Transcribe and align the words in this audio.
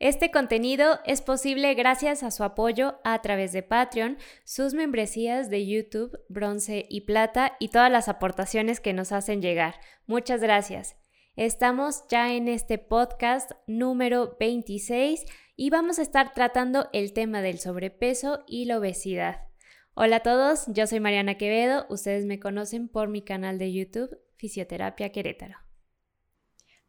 Este 0.00 0.30
contenido 0.30 0.98
es 1.04 1.20
posible 1.20 1.74
gracias 1.74 2.22
a 2.22 2.30
su 2.30 2.42
apoyo 2.42 2.98
a 3.04 3.20
través 3.20 3.52
de 3.52 3.62
Patreon, 3.62 4.16
sus 4.44 4.72
membresías 4.72 5.50
de 5.50 5.66
YouTube, 5.66 6.18
bronce 6.30 6.86
y 6.88 7.02
plata 7.02 7.54
y 7.60 7.68
todas 7.68 7.92
las 7.92 8.08
aportaciones 8.08 8.80
que 8.80 8.94
nos 8.94 9.12
hacen 9.12 9.42
llegar. 9.42 9.74
Muchas 10.06 10.40
gracias. 10.40 10.96
Estamos 11.36 12.04
ya 12.08 12.32
en 12.32 12.48
este 12.48 12.78
podcast 12.78 13.50
número 13.66 14.38
26 14.40 15.26
y 15.54 15.68
vamos 15.68 15.98
a 15.98 16.02
estar 16.02 16.32
tratando 16.32 16.88
el 16.94 17.12
tema 17.12 17.42
del 17.42 17.58
sobrepeso 17.58 18.42
y 18.46 18.64
la 18.64 18.78
obesidad. 18.78 19.48
Hola 19.92 20.16
a 20.16 20.22
todos, 20.22 20.64
yo 20.68 20.86
soy 20.86 21.00
Mariana 21.00 21.36
Quevedo, 21.36 21.84
ustedes 21.90 22.24
me 22.24 22.40
conocen 22.40 22.88
por 22.88 23.10
mi 23.10 23.20
canal 23.20 23.58
de 23.58 23.70
YouTube 23.74 24.18
Fisioterapia 24.38 25.12
Querétaro. 25.12 25.69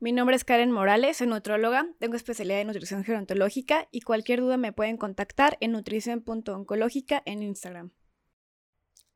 Mi 0.03 0.13
nombre 0.13 0.35
es 0.35 0.43
Karen 0.43 0.71
Morales, 0.71 1.17
soy 1.17 1.27
nutróloga, 1.27 1.85
tengo 1.99 2.15
especialidad 2.15 2.59
en 2.59 2.65
nutrición 2.65 3.03
gerontológica 3.03 3.87
y 3.91 4.01
cualquier 4.01 4.39
duda 4.39 4.57
me 4.57 4.73
pueden 4.73 4.97
contactar 4.97 5.59
en 5.61 5.73
nutrición.oncológica 5.73 7.21
en 7.23 7.43
Instagram. 7.43 7.91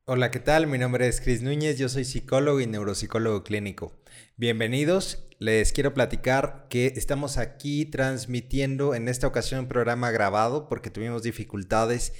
Hola, 0.05 0.29
¿qué 0.29 0.39
tal? 0.39 0.67
Mi 0.67 0.77
nombre 0.77 1.07
es 1.07 1.21
Cris 1.21 1.41
Núñez, 1.41 1.79
yo 1.79 1.89
soy 1.89 2.05
psicólogo 2.05 2.61
y 2.61 2.67
neuropsicólogo 2.67 3.43
clínico. 3.43 3.99
Bienvenidos, 4.37 5.27
les 5.39 5.73
quiero 5.73 5.95
platicar 5.95 6.67
que 6.69 6.93
estamos 6.95 7.39
aquí 7.39 7.85
transmitiendo 7.85 8.93
en 8.93 9.07
esta 9.07 9.25
ocasión 9.25 9.61
un 9.61 9.67
programa 9.67 10.11
grabado 10.11 10.69
porque 10.69 10.91
tuvimos 10.91 11.23
dificultades 11.23 12.13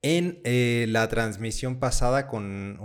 en 0.00 0.40
eh, 0.44 0.86
la 0.90 1.08
transmisión 1.08 1.80
pasada 1.80 2.28
con, 2.28 2.78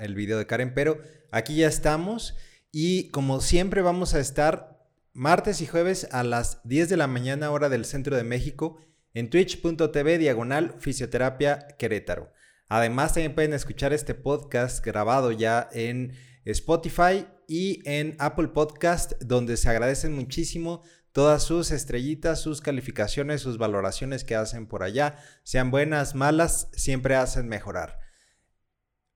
el 0.00 0.14
video 0.14 0.38
de 0.38 0.46
Karen, 0.46 0.74
pero 0.74 1.00
aquí 1.32 1.56
ya 1.56 1.66
estamos 1.66 2.36
y 2.76 3.08
como 3.10 3.40
siempre 3.40 3.82
vamos 3.82 4.14
a 4.14 4.18
estar 4.18 4.84
martes 5.12 5.60
y 5.60 5.66
jueves 5.66 6.08
a 6.10 6.24
las 6.24 6.58
10 6.64 6.88
de 6.88 6.96
la 6.96 7.06
mañana 7.06 7.52
hora 7.52 7.68
del 7.68 7.84
centro 7.84 8.16
de 8.16 8.24
México 8.24 8.78
en 9.12 9.30
twitch.tv 9.30 10.18
diagonal 10.18 10.74
fisioterapia 10.80 11.68
Querétaro. 11.78 12.32
Además 12.66 13.14
también 13.14 13.36
pueden 13.36 13.52
escuchar 13.52 13.92
este 13.92 14.16
podcast 14.16 14.84
grabado 14.84 15.30
ya 15.30 15.68
en 15.70 16.14
Spotify 16.46 17.28
y 17.46 17.80
en 17.88 18.16
Apple 18.18 18.48
Podcast 18.48 19.22
donde 19.22 19.56
se 19.56 19.68
agradecen 19.68 20.12
muchísimo 20.12 20.82
todas 21.12 21.44
sus 21.44 21.70
estrellitas, 21.70 22.40
sus 22.40 22.60
calificaciones, 22.60 23.40
sus 23.40 23.56
valoraciones 23.56 24.24
que 24.24 24.34
hacen 24.34 24.66
por 24.66 24.82
allá, 24.82 25.14
sean 25.44 25.70
buenas, 25.70 26.16
malas, 26.16 26.70
siempre 26.72 27.14
hacen 27.14 27.46
mejorar. 27.46 28.03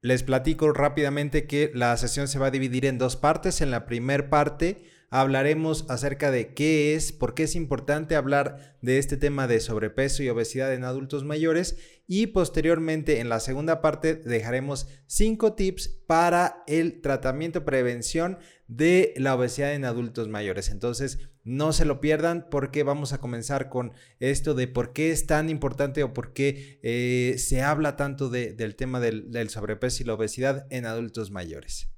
Les 0.08 0.22
platico 0.22 0.72
rápidamente 0.72 1.46
que 1.46 1.70
la 1.74 1.94
sesión 1.98 2.28
se 2.28 2.38
va 2.38 2.46
a 2.46 2.50
dividir 2.50 2.86
en 2.86 2.96
dos 2.96 3.16
partes. 3.16 3.60
En 3.60 3.70
la 3.70 3.84
primera 3.84 4.30
parte 4.30 4.84
hablaremos 5.10 5.84
acerca 5.90 6.30
de 6.30 6.54
qué 6.54 6.94
es, 6.94 7.12
por 7.12 7.34
qué 7.34 7.42
es 7.42 7.54
importante 7.54 8.16
hablar 8.16 8.78
de 8.80 8.96
este 8.96 9.18
tema 9.18 9.46
de 9.46 9.60
sobrepeso 9.60 10.22
y 10.22 10.30
obesidad 10.30 10.72
en 10.72 10.84
adultos 10.84 11.24
mayores 11.24 11.76
y 12.06 12.28
posteriormente 12.28 13.20
en 13.20 13.28
la 13.28 13.38
segunda 13.38 13.82
parte 13.82 14.14
dejaremos 14.14 14.88
cinco 15.06 15.52
tips 15.52 15.88
para 16.06 16.64
el 16.66 17.02
tratamiento 17.02 17.66
prevención 17.66 18.38
de 18.68 19.14
la 19.16 19.34
obesidad 19.34 19.74
en 19.74 19.86
adultos 19.86 20.28
mayores. 20.28 20.68
Entonces, 20.68 21.30
no 21.42 21.72
se 21.72 21.86
lo 21.86 22.00
pierdan 22.00 22.46
porque 22.50 22.82
vamos 22.82 23.14
a 23.14 23.20
comenzar 23.20 23.70
con 23.70 23.92
esto 24.20 24.54
de 24.54 24.68
por 24.68 24.92
qué 24.92 25.10
es 25.10 25.26
tan 25.26 25.48
importante 25.48 26.02
o 26.02 26.12
por 26.12 26.34
qué 26.34 26.78
eh, 26.82 27.38
se 27.38 27.62
habla 27.62 27.96
tanto 27.96 28.28
del 28.28 28.76
tema 28.76 29.00
del, 29.00 29.48
sobrepeso 29.48 30.02
y 30.02 30.06
la 30.06 30.14
obesidad 30.14 30.66
en 30.70 30.84
adultos 30.84 31.30
mayores. 31.30 31.88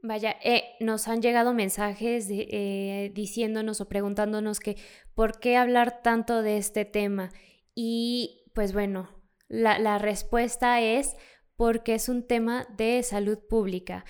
Vaya, 0.00 0.36
eh, 0.42 0.64
nos 0.80 1.08
han 1.08 1.20
llegado 1.20 1.52
mensajes 1.52 2.28
eh, 2.30 3.12
diciéndonos 3.14 3.80
o 3.80 3.88
preguntándonos 3.88 4.60
que 4.60 4.76
por 5.14 5.38
qué 5.38 5.56
hablar 5.56 6.02
tanto 6.02 6.40
de 6.40 6.56
este 6.56 6.86
tema. 6.86 7.30
Y 7.74 8.44
pues 8.54 8.72
bueno, 8.72 9.10
la, 9.48 9.98
respuesta 9.98 10.80
es 10.80 11.16
porque 11.56 11.94
es 11.94 12.08
un 12.08 12.26
tema 12.26 12.66
de 12.78 13.02
salud 13.02 13.38
pública. 13.46 14.06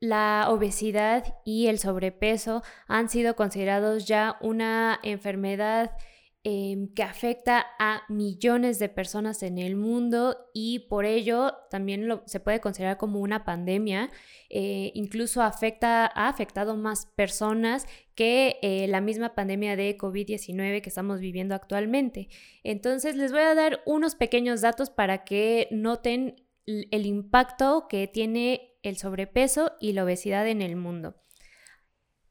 La 0.00 0.46
obesidad 0.50 1.24
y 1.44 1.68
el 1.68 1.78
sobrepeso 1.78 2.62
han 2.86 3.08
sido 3.08 3.34
considerados 3.34 4.06
ya 4.06 4.36
una 4.40 5.00
enfermedad 5.02 5.96
em, 6.44 6.92
que 6.94 7.02
afecta 7.02 7.66
a 7.78 8.02
millones 8.08 8.78
de 8.78 8.88
personas 8.88 9.42
en 9.42 9.58
el 9.58 9.74
mundo 9.74 10.36
y 10.54 10.80
por 10.80 11.04
ello 11.06 11.54
también 11.70 12.22
se 12.26 12.38
puede 12.38 12.60
considerar 12.60 12.98
como 12.98 13.20
una 13.20 13.44
pandemia. 13.44 14.10
Eh, 14.48 14.92
incluso 14.94 15.42
afecta, 15.42 16.06
ha 16.06 16.28
afectado 16.28 16.76
más 16.76 17.06
personas 17.16 17.86
que 18.14 18.58
eh, 18.62 18.86
la 18.88 19.00
misma 19.00 19.34
pandemia 19.34 19.74
de 19.76 19.98
COVID-19 19.98 20.82
que 20.82 20.88
estamos 20.88 21.20
viviendo 21.20 21.54
actualmente. 21.54 22.28
Entonces 22.62 23.16
les 23.16 23.32
voy 23.32 23.40
a 23.40 23.54
dar 23.54 23.82
unos 23.86 24.14
pequeños 24.14 24.60
datos 24.60 24.90
para 24.90 25.24
que 25.24 25.66
noten 25.72 26.36
el 26.66 27.06
impacto 27.06 27.86
que 27.88 28.08
tiene 28.08 28.75
el 28.88 28.96
sobrepeso 28.96 29.72
y 29.80 29.92
la 29.92 30.04
obesidad 30.04 30.46
en 30.46 30.62
el 30.62 30.76
mundo. 30.76 31.16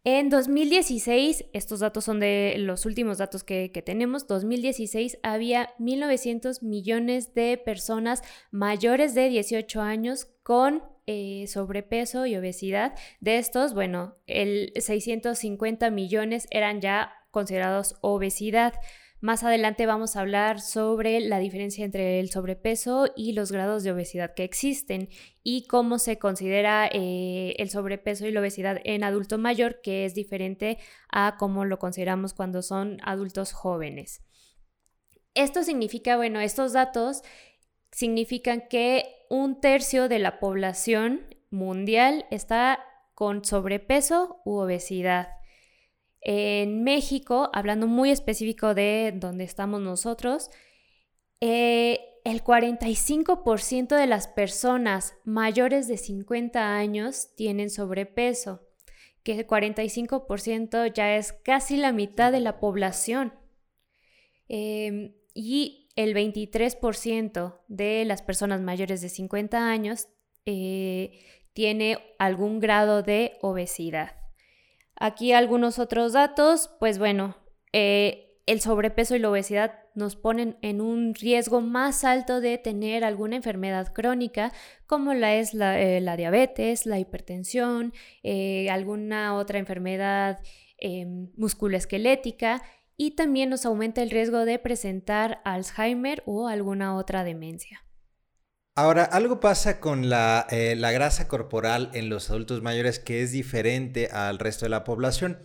En 0.08 0.30
2016, 0.30 1.46
estos 1.54 1.80
datos 1.80 2.06
son 2.06 2.20
de 2.20 2.58
los 2.60 2.86
últimos 2.86 3.18
datos 3.18 3.44
que, 3.44 3.70
tenemos, 3.84 4.28
2016 4.28 5.18
había 5.24 5.74
1.900 5.80 6.62
millones 6.62 7.34
de 7.34 7.58
personas 7.58 8.22
mayores 8.52 9.16
de 9.16 9.30
18 9.30 9.82
años 9.82 10.28
con 10.44 10.84
eh, 11.08 11.46
sobrepeso 11.48 12.28
y 12.28 12.36
obesidad. 12.36 12.94
De 13.20 13.40
estos, 13.40 13.74
bueno, 13.74 14.14
el 14.28 14.74
650 14.76 15.90
millones 15.90 16.46
eran 16.52 16.82
ya 16.82 17.12
considerados 17.32 17.96
obesidad. 18.02 18.76
Más 19.26 19.44
adelante 19.44 19.88
vamos 19.88 20.16
a 20.16 20.20
hablar 20.20 20.62
sobre 20.62 21.20
la 21.20 21.40
diferencia 21.40 21.84
entre 21.84 22.20
el 22.20 22.30
sobrepeso 22.30 23.08
y 23.16 23.34
los 23.34 23.52
grados 23.52 23.84
de 23.84 23.92
obesidad 23.92 24.36
que 24.36 24.44
existen 24.44 25.10
y 25.42 25.66
cómo 25.66 25.98
se 25.98 26.20
considera 26.20 26.88
eh, 26.92 27.56
el 27.58 27.72
sobrepeso 27.72 28.28
y 28.28 28.32
la 28.32 28.42
obesidad 28.42 28.80
en 28.84 29.04
adulto 29.04 29.40
mayor, 29.40 29.82
que 29.82 30.06
es 30.06 30.14
diferente 30.14 30.78
a 31.12 31.38
cómo 31.40 31.66
lo 31.66 31.80
consideramos 31.80 32.36
cuando 32.36 32.62
son 32.62 33.00
adultos 33.02 33.52
jóvenes. 33.52 34.22
Esto 35.34 35.64
significa, 35.64 36.18
bueno, 36.18 36.40
estos 36.40 36.74
datos 36.74 37.24
significan 37.92 38.68
que 38.70 39.08
un 39.32 39.60
tercio 39.60 40.08
de 40.08 40.20
la 40.20 40.38
población 40.40 41.36
mundial 41.50 42.28
está 42.30 42.78
con 43.16 43.44
sobrepeso 43.44 44.44
u 44.46 44.58
obesidad. 44.58 45.30
En 46.28 46.84
México, 46.84 47.52
hablando 47.54 47.86
muy 47.86 48.10
específico 48.10 48.74
de 48.74 49.14
donde 49.16 49.44
estamos 49.44 49.80
nosotros, 49.80 50.50
eh, 51.40 52.00
el 52.24 52.44
45% 52.44 53.96
de 53.96 54.08
las 54.08 54.28
personas 54.28 55.14
mayores 55.24 55.88
de 55.88 55.98
50 55.98 56.76
años 56.76 57.30
tienen 57.36 57.70
sobrepeso, 57.70 58.68
que 59.22 59.34
el 59.34 59.46
45% 59.46 60.92
ya 60.92 61.16
es 61.16 61.32
casi 61.32 61.78
la 61.78 61.92
mitad 61.92 62.32
de 62.32 62.40
la 62.40 62.60
población. 62.60 63.32
Em, 64.48 65.14
y 65.36 65.90
el 65.96 66.16
23% 66.16 67.62
de 67.68 68.04
las 68.04 68.24
personas 68.24 68.62
mayores 68.62 69.00
de 69.02 69.10
50 69.10 69.70
años 69.70 70.08
eh, 70.48 71.20
tiene 71.54 72.00
algún 72.18 72.60
grado 72.60 73.04
de 73.04 73.38
obesidad. 73.42 74.25
Aquí 74.96 75.34
algunos 75.34 75.80
otros 75.80 76.14
datos, 76.14 76.70
pues 76.80 77.00
bueno, 77.00 77.36
eh, 77.74 78.40
el 78.46 78.62
sobrepeso 78.62 79.16
y 79.16 79.20
la 79.20 79.30
obesidad 79.30 79.74
nos 79.96 80.16
ponen 80.16 80.58
en 80.62 80.82
un 80.82 81.16
riesgo 81.16 81.62
más 81.62 82.04
alto 82.04 82.42
de 82.42 82.58
tener 82.58 83.04
alguna 83.04 83.36
enfermedad 83.36 83.92
crónica, 83.94 84.54
como 84.86 85.14
la 85.14 85.36
es 85.36 85.54
la, 85.54 85.82
eh, 85.82 86.02
diabetes, 86.18 86.86
la 86.86 87.00
hipertensión, 87.00 87.94
eh, 88.24 88.70
alguna 88.70 89.36
otra 89.36 89.60
enfermedad 89.60 90.40
musculoesquelética 91.38 92.62
y 92.98 93.12
también 93.12 93.50
nos 93.50 93.66
aumenta 93.66 94.04
el 94.04 94.12
riesgo 94.12 94.46
de 94.46 94.60
presentar 94.60 95.42
Alzheimer 95.46 96.22
o 96.26 96.48
alguna 96.48 96.96
otra 96.96 97.24
demencia. 97.24 97.85
Ahora, 98.78 99.06
algo 99.06 99.40
pasa 99.40 99.80
con 99.80 100.10
la, 100.10 100.48
grasa 100.50 101.30
corporal 101.30 101.92
en 101.94 102.10
los 102.10 102.30
adultos 102.30 102.62
mayores 102.62 103.00
que 103.00 103.22
es 103.24 103.32
diferente 103.32 104.08
al 104.12 104.38
resto 104.38 104.66
de 104.66 104.70
la 104.70 104.84
población. 104.84 105.40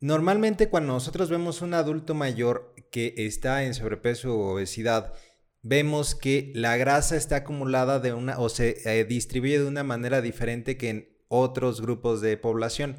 normalmente 0.00 0.70
cuando 0.70 0.94
nosotros 0.94 1.28
vemos 1.28 1.60
un 1.60 1.74
adulto 1.74 2.14
mayor 2.14 2.74
que 2.90 3.12
está 3.18 3.64
en 3.64 3.74
sobrepeso 3.74 4.34
o 4.34 4.54
obesidad, 4.54 5.12
vemos 5.62 6.14
que 6.14 6.52
la 6.54 6.78
grasa 6.78 7.16
está 7.16 7.36
acumulada 7.36 8.00
de 8.00 8.14
una 8.14 8.38
o 8.38 8.48
se 8.48 8.78
eh, 8.86 9.04
distribuye 9.04 9.58
de 9.60 9.68
una 9.68 9.84
manera 9.84 10.22
diferente 10.22 10.78
que 10.78 10.88
en 10.88 11.08
otros 11.28 11.82
grupos 11.82 12.22
de 12.22 12.38
población. 12.38 12.96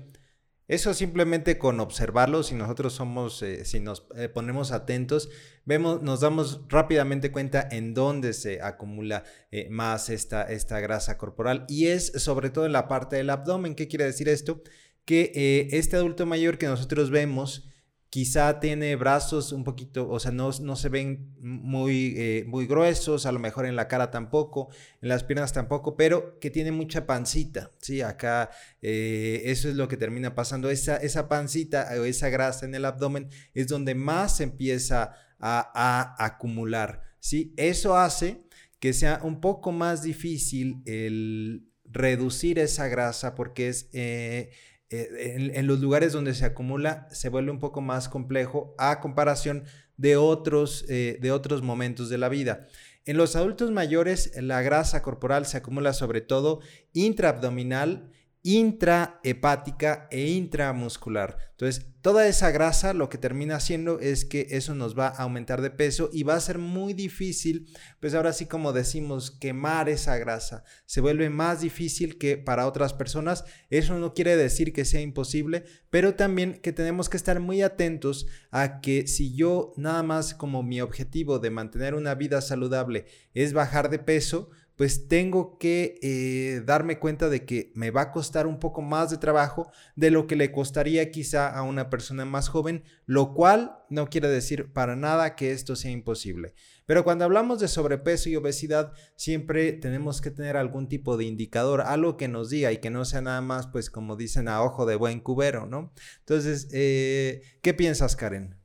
Eso 0.71 0.93
simplemente 0.93 1.57
con 1.57 1.81
observarlo, 1.81 2.43
si 2.43 2.55
nosotros 2.55 2.93
somos, 2.93 3.43
eh, 3.43 3.65
si 3.65 3.81
nos 3.81 4.07
eh, 4.15 4.29
ponemos 4.29 4.71
atentos, 4.71 5.29
vemos, 5.65 6.01
nos 6.01 6.21
damos 6.21 6.61
rápidamente 6.69 7.29
cuenta 7.29 7.67
en 7.69 7.93
dónde 7.93 8.31
se 8.31 8.61
acumula 8.61 9.25
eh, 9.51 9.67
más 9.69 10.09
esta, 10.09 10.43
esta 10.43 10.79
grasa 10.79 11.17
corporal 11.17 11.65
y 11.67 11.87
es 11.87 12.13
sobre 12.23 12.51
todo 12.51 12.65
en 12.65 12.71
la 12.71 12.87
parte 12.87 13.17
del 13.17 13.31
abdomen. 13.31 13.75
¿Qué 13.75 13.89
quiere 13.89 14.05
decir 14.05 14.29
esto? 14.29 14.63
Que 15.03 15.67
este 15.73 15.97
adulto 15.97 16.25
mayor 16.25 16.57
que 16.57 16.67
nosotros 16.67 17.09
vemos, 17.09 17.67
quizá 18.11 18.59
tiene 18.59 18.97
brazos 18.97 19.53
un 19.53 19.63
poquito, 19.63 20.09
o 20.09 20.19
sea, 20.19 20.31
no, 20.31 20.51
se 20.51 20.89
ven 20.89 21.33
muy, 21.39 22.13
eh, 22.17 22.43
muy 22.45 22.67
gruesos, 22.67 23.25
a 23.25 23.31
lo 23.31 23.39
mejor 23.39 23.65
en 23.65 23.77
la 23.77 23.87
cara 23.87 24.11
tampoco, 24.11 24.67
en 25.01 25.07
las 25.07 25.23
piernas 25.23 25.53
tampoco, 25.53 25.95
pero 25.95 26.37
que 26.39 26.51
tiene 26.51 26.73
mucha 26.73 27.05
pancita, 27.05 27.71
¿sí? 27.79 28.01
Acá 28.01 28.51
eh, 28.81 29.43
eso 29.45 29.69
es 29.69 29.75
lo 29.75 29.87
que 29.87 29.95
termina 29.95 30.35
pasando, 30.35 30.69
esa, 30.69 30.97
esa 30.97 31.29
pancita 31.29 31.87
o 31.97 32.03
esa 32.03 32.27
grasa 32.27 32.65
en 32.65 32.75
el 32.75 32.83
abdomen 32.83 33.29
es 33.53 33.69
donde 33.69 33.95
más 33.95 34.35
se 34.35 34.43
empieza 34.43 35.13
a, 35.39 36.15
acumular, 36.19 37.03
¿sí? 37.21 37.53
Eso 37.55 37.95
hace 37.95 38.43
que 38.81 38.91
sea 38.91 39.21
un 39.23 39.39
poco 39.39 39.71
más 39.71 40.03
difícil 40.03 40.83
el 40.85 41.65
reducir 41.85 42.59
esa 42.59 42.89
grasa 42.89 43.35
porque 43.35 43.69
es... 43.69 43.87
Eh, 43.93 44.51
eh, 44.91 45.51
en, 45.53 45.67
los 45.67 45.79
lugares 45.79 46.11
donde 46.11 46.33
se 46.33 46.43
acumula 46.43 47.07
se 47.11 47.29
vuelve 47.29 47.49
un 47.49 47.59
poco 47.59 47.79
más 47.79 48.09
complejo 48.09 48.75
a 48.77 48.99
comparación 48.99 49.63
de 49.95 50.17
otros, 50.17 50.85
eh, 50.89 51.17
de 51.21 51.31
otros 51.31 51.61
momentos 51.61 52.09
de 52.09 52.17
la 52.17 52.27
vida. 52.27 52.67
En 53.05 53.15
los 53.15 53.37
adultos 53.37 53.71
mayores 53.71 54.33
la 54.35 54.61
grasa 54.61 55.01
corporal 55.01 55.45
se 55.45 55.57
acumula 55.57 55.93
sobre 55.93 56.19
todo 56.19 56.59
intraabdominal 56.91 58.11
intrahepática 58.43 60.07
e 60.09 60.29
intramuscular. 60.29 61.37
Entonces, 61.51 61.85
toda 62.01 62.27
esa 62.27 62.49
grasa 62.49 62.93
lo 62.95 63.07
que 63.07 63.19
termina 63.19 63.57
haciendo 63.57 63.99
es 63.99 64.25
que 64.25 64.47
eso 64.49 64.73
nos 64.73 64.97
va 64.97 65.09
a 65.09 65.21
aumentar 65.21 65.61
de 65.61 65.69
peso 65.69 66.09
y 66.11 66.23
va 66.23 66.33
a 66.33 66.39
ser 66.39 66.57
muy 66.57 66.93
difícil, 66.93 67.71
pues 67.99 68.15
ahora 68.15 68.33
sí 68.33 68.47
como 68.47 68.73
decimos, 68.73 69.29
quemar 69.29 69.89
esa 69.89 70.17
grasa. 70.17 70.63
Se 70.87 71.01
vuelve 71.01 71.29
más 71.29 71.61
difícil 71.61 72.17
que 72.17 72.37
para 72.37 72.65
otras 72.65 72.93
personas. 72.93 73.45
Eso 73.69 73.99
no 73.99 74.15
quiere 74.15 74.35
decir 74.35 74.73
que 74.73 74.85
sea 74.85 75.01
imposible, 75.01 75.63
pero 75.91 76.15
también 76.15 76.59
que 76.63 76.73
tenemos 76.73 77.09
que 77.09 77.17
estar 77.17 77.39
muy 77.39 77.61
atentos 77.61 78.25
a 78.49 78.81
que 78.81 79.05
si 79.05 79.35
yo 79.35 79.73
nada 79.77 80.01
más 80.01 80.33
como 80.33 80.63
mi 80.63 80.81
objetivo 80.81 81.37
de 81.37 81.51
mantener 81.51 81.93
una 81.93 82.15
vida 82.15 82.41
saludable 82.41 83.05
es 83.35 83.53
bajar 83.53 83.91
de 83.91 83.99
peso, 83.99 84.49
pues 84.81 85.07
tengo 85.07 85.59
que 85.59 85.99
eh, 86.01 86.63
darme 86.65 86.97
cuenta 86.97 87.29
de 87.29 87.45
que 87.45 87.71
me 87.75 87.91
va 87.91 88.01
a 88.01 88.11
costar 88.11 88.47
un 88.47 88.57
poco 88.57 88.81
más 88.81 89.11
de 89.11 89.19
trabajo 89.19 89.71
de 89.95 90.09
lo 90.09 90.25
que 90.25 90.35
le 90.35 90.51
costaría 90.51 91.11
quizá 91.11 91.47
a 91.49 91.61
una 91.61 91.91
persona 91.91 92.25
más 92.25 92.49
joven, 92.49 92.83
lo 93.05 93.35
cual 93.35 93.77
no 93.91 94.09
quiere 94.09 94.27
decir 94.27 94.73
para 94.73 94.95
nada 94.95 95.35
que 95.35 95.51
esto 95.51 95.75
sea 95.75 95.91
imposible. 95.91 96.55
Pero 96.87 97.03
cuando 97.03 97.25
hablamos 97.25 97.59
de 97.59 97.67
sobrepeso 97.67 98.27
y 98.29 98.35
obesidad, 98.35 98.91
siempre 99.15 99.71
tenemos 99.71 100.19
que 100.19 100.31
tener 100.31 100.57
algún 100.57 100.89
tipo 100.89 101.15
de 101.15 101.25
indicador, 101.25 101.81
algo 101.81 102.17
que 102.17 102.27
nos 102.27 102.49
diga 102.49 102.71
y 102.71 102.77
que 102.77 102.89
no 102.89 103.05
sea 103.05 103.21
nada 103.21 103.41
más, 103.41 103.67
pues 103.67 103.91
como 103.91 104.15
dicen, 104.15 104.47
a 104.47 104.63
ojo 104.63 104.87
de 104.87 104.95
buen 104.95 105.19
cubero, 105.19 105.67
¿no? 105.67 105.93
Entonces, 106.21 106.69
eh, 106.71 107.43
¿qué 107.61 107.75
piensas, 107.75 108.15
Karen? 108.15 108.60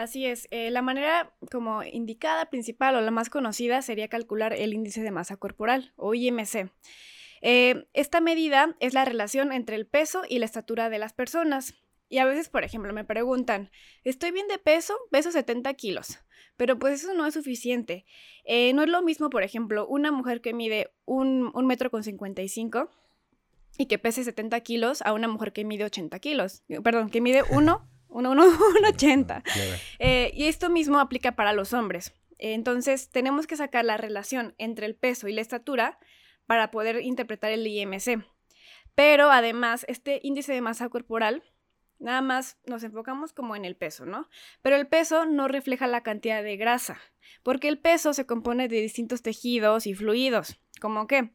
Así 0.00 0.24
es, 0.24 0.48
eh, 0.50 0.70
la 0.70 0.80
manera 0.80 1.34
como 1.50 1.82
indicada 1.82 2.46
principal 2.46 2.96
o 2.96 3.02
la 3.02 3.10
más 3.10 3.28
conocida 3.28 3.82
sería 3.82 4.08
calcular 4.08 4.54
el 4.54 4.72
índice 4.72 5.02
de 5.02 5.10
masa 5.10 5.36
corporal 5.36 5.92
o 5.96 6.14
IMC. 6.14 6.70
Eh, 7.42 7.86
esta 7.92 8.22
medida 8.22 8.76
es 8.80 8.94
la 8.94 9.04
relación 9.04 9.52
entre 9.52 9.76
el 9.76 9.86
peso 9.86 10.22
y 10.26 10.38
la 10.38 10.46
estatura 10.46 10.88
de 10.88 10.98
las 10.98 11.12
personas. 11.12 11.74
Y 12.08 12.16
a 12.16 12.24
veces, 12.24 12.48
por 12.48 12.64
ejemplo, 12.64 12.94
me 12.94 13.04
preguntan, 13.04 13.70
estoy 14.02 14.30
bien 14.30 14.48
de 14.48 14.58
peso, 14.58 14.96
peso 15.10 15.32
70 15.32 15.74
kilos, 15.74 16.18
pero 16.56 16.78
pues 16.78 17.04
eso 17.04 17.12
no 17.12 17.26
es 17.26 17.34
suficiente. 17.34 18.06
Eh, 18.44 18.72
no 18.72 18.82
es 18.82 18.88
lo 18.88 19.02
mismo, 19.02 19.28
por 19.28 19.42
ejemplo, 19.42 19.86
una 19.86 20.10
mujer 20.10 20.40
que 20.40 20.54
mide 20.54 20.90
un, 21.04 21.50
un 21.52 21.66
metro 21.66 21.90
con 21.90 22.04
55 22.04 22.90
y 23.76 23.84
que 23.84 23.98
pese 23.98 24.24
70 24.24 24.60
kilos 24.60 25.02
a 25.02 25.12
una 25.12 25.28
mujer 25.28 25.52
que 25.52 25.66
mide 25.66 25.84
80 25.84 26.18
kilos, 26.20 26.62
perdón, 26.82 27.10
que 27.10 27.20
mide 27.20 27.42
1 27.50 27.89
1,80. 28.10 29.42
Eh, 29.98 30.32
y 30.34 30.46
esto 30.46 30.70
mismo 30.70 30.98
aplica 30.98 31.32
para 31.36 31.52
los 31.52 31.72
hombres. 31.72 32.12
Entonces, 32.38 33.10
tenemos 33.10 33.46
que 33.46 33.56
sacar 33.56 33.84
la 33.84 33.96
relación 33.96 34.54
entre 34.58 34.86
el 34.86 34.94
peso 34.94 35.28
y 35.28 35.32
la 35.32 35.42
estatura 35.42 35.98
para 36.46 36.70
poder 36.70 37.00
interpretar 37.02 37.52
el 37.52 37.66
IMC. 37.66 38.24
Pero 38.94 39.30
además, 39.30 39.84
este 39.88 40.20
índice 40.22 40.52
de 40.52 40.60
masa 40.60 40.88
corporal, 40.88 41.42
nada 41.98 42.22
más 42.22 42.58
nos 42.66 42.82
enfocamos 42.82 43.32
como 43.32 43.56
en 43.56 43.64
el 43.64 43.76
peso, 43.76 44.06
¿no? 44.06 44.28
Pero 44.62 44.76
el 44.76 44.88
peso 44.88 45.26
no 45.26 45.48
refleja 45.48 45.86
la 45.86 46.02
cantidad 46.02 46.42
de 46.42 46.56
grasa, 46.56 46.98
porque 47.42 47.68
el 47.68 47.78
peso 47.78 48.14
se 48.14 48.26
compone 48.26 48.68
de 48.68 48.80
distintos 48.80 49.22
tejidos 49.22 49.86
y 49.86 49.94
fluidos, 49.94 50.58
como 50.80 51.06
que 51.06 51.30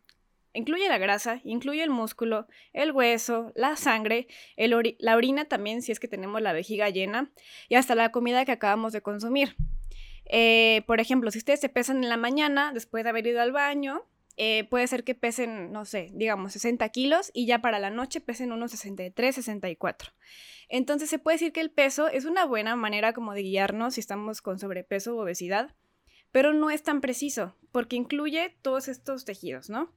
Incluye 0.56 0.88
la 0.88 0.98
grasa, 0.98 1.42
incluye 1.44 1.84
el 1.84 1.90
músculo, 1.90 2.48
el 2.74 2.92
hueso, 2.92 3.52
la 3.56 3.76
sangre, 3.76 4.28
la 4.58 5.16
orina 5.16 5.46
también 5.46 5.82
si 5.82 5.92
es 5.92 6.00
que 6.00 6.08
tenemos 6.08 6.42
la 6.42 6.54
vejiga 6.54 6.90
llena 6.90 7.32
y 7.70 7.76
hasta 7.76 7.94
la 7.94 8.12
comida 8.12 8.46
que 8.46 8.54
acabamos 8.54 8.94
de 8.94 9.02
consumir. 9.02 9.56
Eh, 10.26 10.84
por 10.88 11.00
ejemplo, 11.00 11.30
si 11.32 11.38
ustedes 11.38 11.60
se 11.60 11.70
pesan 11.70 12.04
en 12.04 12.10
la 12.10 12.18
mañana 12.18 12.72
después 12.74 13.04
de 13.04 13.12
haber 13.12 13.28
ido 13.28 13.42
al 13.42 13.52
baño, 13.52 14.04
eh, 14.38 14.66
puede 14.70 14.88
ser 14.88 15.04
que 15.04 15.16
pesen, 15.16 15.72
no 15.72 15.86
sé, 15.86 16.10
digamos 16.14 16.54
60 16.54 16.88
kilos 16.90 17.32
y 17.34 17.46
ya 17.46 17.60
para 17.60 17.80
la 17.80 17.90
noche 17.90 18.20
pesen 18.20 18.52
unos 18.52 18.72
63, 18.72 19.36
64. 19.36 20.12
Entonces 20.68 21.10
se 21.10 21.20
puede 21.20 21.36
decir 21.36 21.54
que 21.54 21.62
el 21.62 21.70
peso 21.70 22.08
es 22.08 22.26
una 22.26 22.46
buena 22.46 22.76
manera 22.76 23.14
como 23.14 23.34
de 23.34 23.44
guiarnos 23.44 23.94
si 23.94 24.02
estamos 24.02 24.42
con 24.42 24.60
sobrepeso 24.60 25.16
o 25.16 25.22
obesidad, 25.22 25.76
pero 26.32 26.54
no 26.54 26.70
es 26.70 26.84
tan 26.84 27.02
preciso 27.02 27.56
porque 27.72 27.96
incluye 27.96 28.58
todos 28.62 28.88
estos 28.88 29.26
tejidos, 29.26 29.70
¿no? 29.70 29.94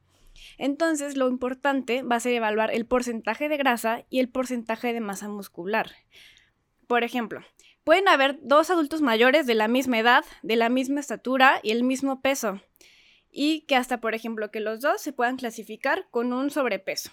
Entonces, 0.58 1.17
lo 1.17 1.29
importante 1.29 2.02
va 2.02 2.17
a 2.17 2.20
ser 2.20 2.35
evaluar 2.35 2.73
el 2.73 2.87
porcentaje 2.87 3.49
de 3.49 3.56
grasa 3.56 4.05
y 4.11 4.20
el 4.20 4.29
porcentaje 4.29 4.93
de 4.93 5.00
masa 5.00 5.29
muscular. 5.29 5.93
Por 6.87 7.05
ejemplo, 7.05 7.43
pueden 7.85 8.08
haber 8.08 8.38
dos 8.43 8.70
adultos 8.70 9.01
mayores 9.01 9.46
de 9.46 9.55
la 9.55 9.69
misma 9.69 9.98
edad, 9.98 10.24
de 10.43 10.56
la 10.56 10.69
misma 10.69 11.01
estatura 11.01 11.60
y 11.63 11.70
el 11.70 11.84
mismo 11.84 12.20
peso, 12.20 12.60
y 13.31 13.63
que 13.63 13.77
hasta, 13.77 14.01
por 14.01 14.15
ejemplo, 14.15 14.51
que 14.51 14.60
los 14.60 14.81
dos 14.81 15.01
se 15.01 15.13
puedan 15.13 15.36
clasificar 15.36 16.08
con 16.10 16.32
un 16.32 16.51
sobrepeso. 16.51 17.10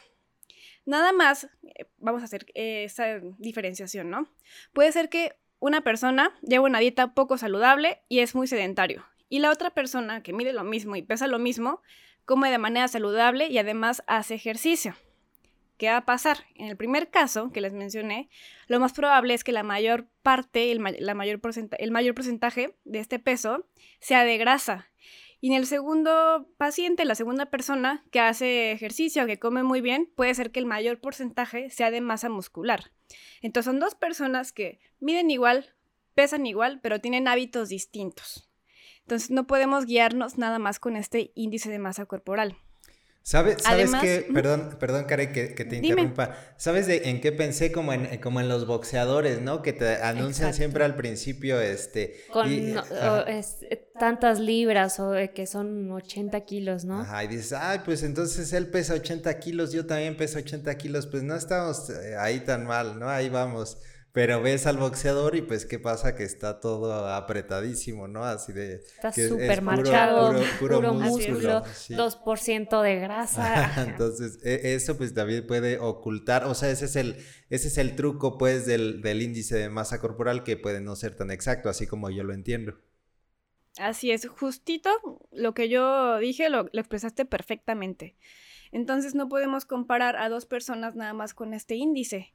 Nada 0.85 1.11
más, 1.13 1.45
eh, 1.63 1.85
vamos 1.97 2.21
a 2.21 2.25
hacer 2.25 2.45
eh, 2.53 2.83
esa 2.83 3.19
diferenciación, 3.37 4.09
¿no? 4.09 4.29
Puede 4.73 4.91
ser 4.91 5.09
que 5.09 5.33
una 5.59 5.81
persona 5.81 6.33
lleva 6.41 6.65
una 6.65 6.79
dieta 6.79 7.13
poco 7.13 7.37
saludable 7.37 8.01
y 8.07 8.19
es 8.19 8.35
muy 8.35 8.47
sedentario, 8.47 9.05
y 9.29 9.39
la 9.39 9.51
otra 9.51 9.71
persona 9.71 10.23
que 10.23 10.33
mide 10.33 10.53
lo 10.53 10.63
mismo 10.63 10.95
y 10.95 11.01
pesa 11.01 11.27
lo 11.27 11.39
mismo 11.39 11.81
come 12.25 12.51
de 12.51 12.57
manera 12.57 12.87
saludable 12.87 13.47
y 13.47 13.57
además 13.57 14.03
hace 14.07 14.35
ejercicio. 14.35 14.95
¿Qué 15.77 15.89
va 15.89 15.97
a 15.97 16.05
pasar? 16.05 16.45
En 16.55 16.67
el 16.67 16.77
primer 16.77 17.09
caso 17.09 17.51
que 17.51 17.59
les 17.59 17.73
mencioné, 17.73 18.29
lo 18.67 18.79
más 18.79 18.93
probable 18.93 19.33
es 19.33 19.43
que 19.43 19.51
la 19.51 19.63
mayor 19.63 20.07
parte, 20.23 20.71
el, 20.71 20.81
la 20.99 21.13
mayor 21.13 21.41
el 21.77 21.91
mayor 21.91 22.15
porcentaje 22.15 22.77
de 22.85 22.99
este 22.99 23.19
peso 23.19 23.67
sea 23.99 24.23
de 24.23 24.37
grasa. 24.37 24.87
Y 25.41 25.49
en 25.49 25.55
el 25.55 25.65
segundo 25.67 26.49
paciente, 26.57 27.03
la 27.03 27.13
segunda 27.13 27.47
persona 27.47 28.05
que 28.09 28.21
hace 28.21 28.71
ejercicio, 28.71 29.27
que 29.27 29.37
come 29.37 29.63
muy 29.63 29.81
bien, 29.81 30.09
puede 30.15 30.33
ser 30.33 30.51
que 30.51 30.59
el 30.59 30.65
mayor 30.65 30.99
porcentaje 30.99 31.69
sea 31.69 31.91
de 31.91 32.01
masa 32.01 32.29
muscular. 32.29 32.91
Entonces 33.41 33.69
son 33.69 33.79
dos 33.79 33.95
personas 33.95 34.53
que 34.53 34.79
miden 34.99 35.29
igual, 35.29 35.75
pesan 36.15 36.45
igual, 36.45 36.79
pero 36.81 37.01
tienen 37.01 37.27
hábitos 37.27 37.69
distintos. 37.69 38.49
Entonces 39.05 39.29
no 39.29 39.45
podemos 39.45 39.85
guiarnos 39.85 40.39
nada 40.39 40.57
más 40.57 40.79
con 40.79 40.95
este 40.95 41.31
índice 41.35 41.69
de 41.69 41.77
masa 41.77 42.05
corporal. 42.05 42.57
¿Sabes, 43.21 43.57
sabes 43.63 43.91
que, 43.95 44.27
perdón, 44.31 44.77
perdón, 44.79 45.05
Karen, 45.05 45.33
que, 45.33 45.47
te 45.47 45.77
interrumpa. 45.77 46.37
¿Sabes 46.57 46.85
de 46.85 47.09
en 47.09 47.21
qué 47.21 47.31
pensé? 47.31 47.71
Como 47.71 47.91
en, 47.91 48.19
como 48.19 48.39
en 48.39 48.47
los 48.47 48.67
boxeadores, 48.67 49.41
¿no? 49.41 49.63
Que 49.63 49.73
te 49.73 49.95
anuncian 49.95 50.53
siempre 50.53 50.83
al 50.83 50.95
principio, 50.95 51.59
este... 51.59 52.23
Con 52.31 52.47
tantas 53.99 54.39
libras 54.39 54.99
o 54.99 55.13
que 55.33 55.47
son 55.47 55.91
80 55.91 56.39
kilos, 56.41 56.85
¿no? 56.85 57.01
Ajá, 57.01 57.23
y 57.23 57.27
dices, 57.27 57.53
ay, 57.53 57.81
pues 57.83 58.03
entonces 58.03 58.53
él 58.53 58.67
pesa 58.67 58.93
80 58.93 59.39
kilos, 59.39 59.71
yo 59.71 59.87
también 59.87 60.17
peso 60.17 60.37
80 60.37 60.75
kilos, 60.77 61.07
pues 61.07 61.23
no 61.23 61.35
estamos 61.35 61.89
eh, 61.89 62.15
ahí 62.19 62.41
tan 62.41 62.67
mal, 62.67 62.99
¿no? 62.99 63.09
Ahí 63.09 63.29
vamos. 63.29 63.79
Pero 64.15 64.41
ves 64.41 64.65
al 64.65 64.77
boxeador 64.77 65.35
y 65.35 65.41
pues 65.41 65.65
qué 65.65 65.77
pasa 65.77 66.15
que 66.15 66.23
está 66.23 66.61
todo 66.61 67.09
apretadísimo, 67.09 68.07
¿no? 68.07 68.23
Así 68.23 68.53
de... 68.53 68.75
Está 68.75 69.11
súper 69.11 69.61
marchado, 69.61 70.41
puro, 70.57 70.93
músculo, 70.93 71.65
2% 71.65 72.81
de 72.81 72.95
grasa. 72.95 73.83
Entonces, 73.85 74.39
e, 74.45 74.73
eso 74.73 74.95
pues 74.95 75.13
también 75.13 75.45
puede 75.45 75.79
ocultar, 75.79 76.45
o 76.45 76.55
sea, 76.55 76.69
ese 76.69 76.85
es 76.85 76.95
el, 76.95 77.17
ese 77.49 77.67
es 77.67 77.77
el 77.77 77.97
truco 77.97 78.37
pues 78.37 78.65
del, 78.65 79.01
del 79.01 79.21
índice 79.21 79.57
de 79.57 79.67
masa 79.67 79.99
corporal 79.99 80.45
que 80.45 80.55
puede 80.55 80.79
no 80.79 80.95
ser 80.95 81.15
tan 81.15 81.29
exacto, 81.29 81.67
así 81.67 81.85
como 81.85 82.09
yo 82.09 82.23
lo 82.23 82.33
entiendo. 82.33 82.79
Así 83.77 84.11
es, 84.11 84.25
justito 84.29 84.89
lo 85.33 85.53
que 85.53 85.67
yo 85.67 86.19
dije 86.19 86.49
lo, 86.49 86.69
lo, 86.71 86.79
expresaste 86.79 87.25
perfectamente. 87.25 88.15
Entonces 88.71 89.13
no 89.13 89.27
podemos 89.27 89.65
comparar 89.65 90.15
a 90.15 90.29
dos 90.29 90.45
personas 90.45 90.95
nada 90.95 91.11
más 91.11 91.33
con 91.33 91.53
este 91.53 91.75
índice. 91.75 92.33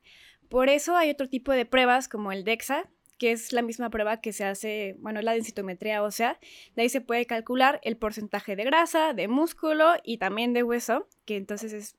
Por 0.50 0.68
eso 0.68 0.96
hay 0.96 1.10
otro 1.10 1.28
tipo 1.28 1.52
de 1.52 1.64
pruebas 1.64 2.08
como 2.08 2.32
el 2.32 2.42
DEXA, 2.42 2.90
que 3.18 3.30
es 3.30 3.52
la 3.52 3.62
misma 3.62 3.88
prueba 3.88 4.20
que 4.20 4.32
se 4.32 4.44
hace, 4.44 4.96
bueno, 4.98 5.22
la 5.22 5.32
densitometría 5.32 6.02
ósea. 6.02 6.40
De 6.74 6.82
ahí 6.82 6.88
se 6.88 7.00
puede 7.00 7.24
calcular 7.24 7.80
el 7.84 7.96
porcentaje 7.96 8.56
de 8.56 8.64
grasa, 8.64 9.14
de 9.14 9.28
músculo 9.28 9.92
y 10.02 10.18
también 10.18 10.52
de 10.52 10.64
hueso, 10.64 11.08
que 11.24 11.36
entonces 11.36 11.72
es 11.72 11.96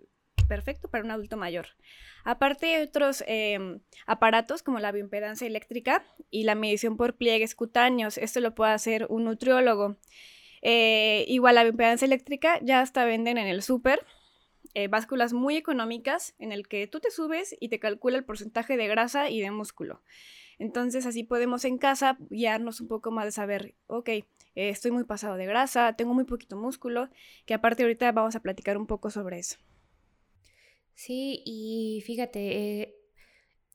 perfecto 0.49 0.89
para 0.89 1.05
un 1.05 1.11
adulto 1.11 1.37
mayor. 1.37 1.67
Aparte 2.25 2.75
hay 2.75 2.83
otros 2.83 3.23
em, 3.25 3.79
aparatos 4.05 4.63
como 4.63 4.79
la 4.79 4.91
bioimpedancia 4.91 5.47
eléctrica 5.47 6.03
y 6.29 6.43
la 6.43 6.55
medición 6.55 6.97
por 6.97 7.15
pliegues 7.15 7.55
cutáneos. 7.55 8.17
Esto 8.17 8.41
lo 8.41 8.53
puede 8.53 8.73
hacer 8.73 9.07
un 9.09 9.23
nutriólogo. 9.23 9.95
Eh, 10.61 11.23
igual 11.29 11.55
la 11.55 11.63
bioimpedancia 11.63 12.05
eléctrica 12.05 12.59
ya 12.61 12.81
hasta 12.81 13.05
venden 13.05 13.37
en 13.37 13.47
el 13.47 13.63
súper 13.63 14.05
eh, 14.73 14.87
básculas 14.87 15.33
muy 15.33 15.57
económicas 15.57 16.33
en 16.39 16.51
el 16.51 16.67
que 16.67 16.87
tú 16.87 16.99
te 16.99 17.11
subes 17.11 17.55
y 17.59 17.69
te 17.69 17.79
calcula 17.79 18.17
el 18.17 18.23
porcentaje 18.23 18.77
de 18.77 18.87
grasa 18.87 19.29
y 19.29 19.41
de 19.41 19.51
músculo. 19.51 20.01
Entonces 20.59 21.05
así 21.05 21.23
podemos 21.23 21.65
en 21.65 21.77
casa 21.77 22.17
guiarnos 22.29 22.81
un 22.81 22.87
poco 22.87 23.11
más 23.11 23.25
de 23.25 23.31
saber, 23.31 23.73
ok, 23.87 24.09
eh, 24.09 24.25
estoy 24.55 24.91
muy 24.91 25.05
pasado 25.05 25.35
de 25.35 25.45
grasa, 25.45 25.93
tengo 25.93 26.13
muy 26.13 26.25
poquito 26.25 26.55
músculo, 26.55 27.09
que 27.45 27.53
aparte 27.53 27.83
ahorita 27.83 28.11
vamos 28.11 28.35
a 28.35 28.41
platicar 28.41 28.77
un 28.77 28.85
poco 28.85 29.09
sobre 29.09 29.39
eso. 29.39 29.57
Sí, 30.93 31.41
y 31.45 32.03
fíjate, 32.05 32.81
eh, 32.81 32.95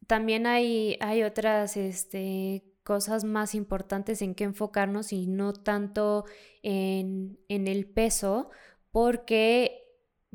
también 0.07 0.47
hay, 0.47 0.97
hay 1.01 1.25
otras 1.25 1.77
este, 1.77 2.63
cosas 2.85 3.25
más 3.25 3.57
importantes 3.57 4.23
en 4.23 4.37
que 4.37 4.45
enfocarnos 4.45 5.13
y 5.13 5.27
no 5.27 5.53
tanto 5.53 6.25
en, 6.63 7.39
en 7.49 7.67
el 7.67 7.87
peso, 7.87 8.51
porque 8.93 9.86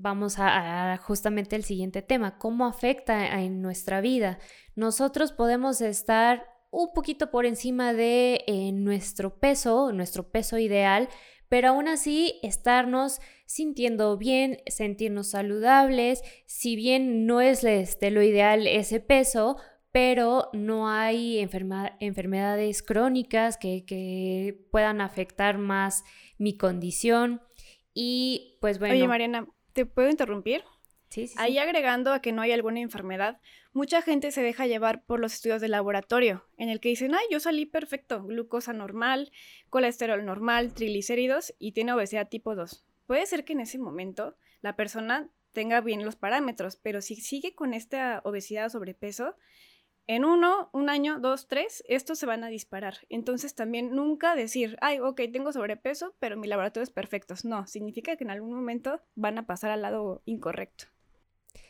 vamos 0.01 0.35
a, 0.37 0.97
justamente 1.03 1.55
el 1.55 1.63
siguiente 1.63 2.01
tema, 2.01 2.37
cómo 2.37 2.65
afecta 2.65 3.39
en 3.41 3.61
nuestra 3.61 4.01
vida. 4.01 4.39
Nosotros 4.75 5.31
podemos 5.31 5.81
estar 5.81 6.45
un 6.71 6.93
poquito 6.93 7.31
por 7.31 7.45
encima 7.45 7.93
de 7.93 8.43
eh, 8.47 8.71
nuestro 8.71 9.39
peso, 9.39 9.91
nuestro 9.91 10.31
peso 10.31 10.57
ideal, 10.57 11.09
pero 11.49 11.69
aún 11.69 11.87
así 11.87 12.39
estarnos 12.43 13.19
sintiendo 13.45 14.17
bien, 14.17 14.59
sentirnos 14.67 15.27
saludables, 15.31 16.23
si 16.45 16.75
bien 16.75 17.25
no 17.25 17.41
es 17.41 17.63
este, 17.63 18.09
lo 18.09 18.23
ideal 18.23 18.65
ese 18.67 19.01
peso, 19.01 19.57
pero 19.91 20.49
no 20.53 20.87
hay 20.87 21.39
enfermedades 21.39 22.81
crónicas 22.81 23.57
que, 23.57 23.83
que, 23.85 24.65
puedan 24.71 25.01
afectar 25.01 25.57
más 25.57 26.05
mi 26.37 26.57
condición. 26.57 27.41
Y 27.93 28.57
pues 28.61 28.79
bueno. 28.79 28.95
Oye, 28.95 29.07
Mariana, 29.09 29.47
¿Te 29.73 29.85
puedo 29.85 30.09
interrumpir? 30.09 30.63
Sí, 31.09 31.27
sí, 31.27 31.35
Ahí 31.37 31.57
agregando 31.57 32.13
a 32.13 32.21
que 32.21 32.31
no 32.31 32.41
hay 32.41 32.53
alguna 32.53 32.79
enfermedad, 32.79 33.41
mucha 33.73 34.01
gente 34.01 34.31
se 34.31 34.41
deja 34.41 34.65
llevar 34.65 35.03
por 35.03 35.19
los 35.19 35.33
estudios 35.33 35.59
de 35.59 35.67
laboratorio, 35.67 36.45
en 36.57 36.69
el 36.69 36.79
que 36.79 36.87
dicen, 36.87 37.13
ay, 37.13 37.25
yo 37.29 37.41
salí 37.41 37.65
perfecto, 37.65 38.23
glucosa 38.23 38.71
normal, 38.71 39.31
colesterol 39.69 40.23
normal, 40.25 40.73
triglicéridos 40.73 41.53
y 41.59 41.73
tiene 41.73 41.91
obesidad 41.91 42.29
tipo 42.29 42.55
2. 42.55 42.85
Puede 43.07 43.25
ser 43.25 43.43
que 43.43 43.53
en 43.53 43.59
ese 43.59 43.77
momento 43.77 44.37
la 44.61 44.77
persona 44.77 45.29
tenga 45.51 45.81
bien 45.81 46.05
los 46.05 46.15
parámetros, 46.15 46.77
pero 46.77 47.01
si 47.01 47.17
sigue 47.17 47.55
con 47.55 47.73
esta 47.73 48.21
obesidad 48.23 48.67
o 48.67 48.69
sobrepeso, 48.69 49.35
en 50.07 50.25
uno, 50.25 50.69
un 50.73 50.89
año, 50.89 51.19
dos, 51.19 51.47
tres, 51.47 51.83
estos 51.87 52.19
se 52.19 52.25
van 52.25 52.43
a 52.43 52.49
disparar. 52.49 52.97
Entonces 53.09 53.55
también 53.55 53.95
nunca 53.95 54.35
decir, 54.35 54.77
ay, 54.81 54.99
ok, 54.99 55.21
tengo 55.31 55.53
sobrepeso, 55.53 56.15
pero 56.19 56.37
mi 56.37 56.47
laboratorio 56.47 56.83
es 56.83 56.89
perfecto. 56.89 57.35
No, 57.43 57.67
significa 57.67 58.15
que 58.15 58.23
en 58.23 58.31
algún 58.31 58.53
momento 58.53 59.01
van 59.15 59.37
a 59.37 59.45
pasar 59.45 59.71
al 59.71 59.81
lado 59.81 60.21
incorrecto. 60.25 60.85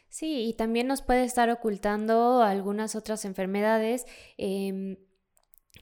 Sí, 0.09 0.45
y 0.47 0.53
también 0.53 0.87
nos 0.87 1.01
puede 1.01 1.23
estar 1.23 1.49
ocultando 1.49 2.41
algunas 2.41 2.95
otras 2.95 3.23
enfermedades. 3.23 4.05
Em, 4.37 4.97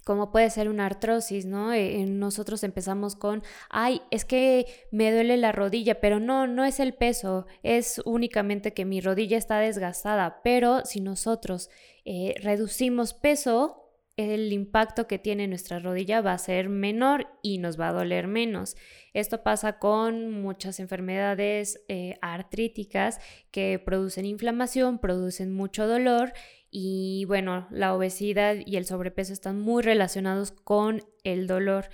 como 0.10 0.32
puede 0.32 0.50
ser 0.50 0.70
una 0.70 0.88
artrosis, 0.88 1.46
¿no? 1.46 1.72
Eh, 1.72 2.04
nosotros 2.08 2.63
empezamos 2.63 3.16
con, 3.16 3.44
ay, 3.70 4.01
es 4.10 4.25
que 4.25 4.66
me 4.89 5.12
duele 5.12 5.38
la 5.38 5.51
rodilla, 5.51 6.01
pero 6.01 6.20
no, 6.20 6.48
no 6.48 6.66
es 6.66 6.80
el 6.80 6.96
peso, 6.96 7.46
es 7.62 8.01
únicamente 8.06 8.74
que 8.74 8.86
mi 8.86 9.01
rodilla 9.01 9.38
está 9.38 9.60
desgastada, 9.60 10.42
pero 10.44 10.84
si 10.84 11.00
nosotros 11.00 11.70
eh, 12.06 12.34
reducimos 12.42 13.13
peso, 13.13 13.88
el 14.20 14.52
impacto 14.52 15.08
que 15.08 15.18
tiene 15.18 15.48
nuestra 15.48 15.80
rodilla 15.80 16.20
va 16.20 16.34
a 16.34 16.38
ser 16.38 16.68
menor 16.68 17.28
y 17.42 17.58
nos 17.58 17.80
va 17.80 17.88
a 17.88 17.94
doler 17.94 18.28
menos. 18.28 18.76
Esto 19.14 19.44
pasa 19.44 19.80
con 19.80 20.30
muchas 20.42 20.82
enfermedades 20.82 21.86
eh, 21.88 22.18
artríticas 22.22 23.20
que 23.50 23.82
producen 23.84 24.26
inflamación, 24.26 25.00
producen 25.00 25.54
mucho 25.54 25.88
dolor 25.88 26.34
y 26.70 27.24
bueno, 27.30 27.66
la 27.72 27.96
obesidad 27.96 28.58
y 28.66 28.76
el 28.76 28.86
sobrepeso 28.86 29.32
están 29.32 29.58
muy 29.58 29.84
relacionados 29.84 30.52
con 30.52 31.02
el 31.24 31.48
dolor. 31.48 31.90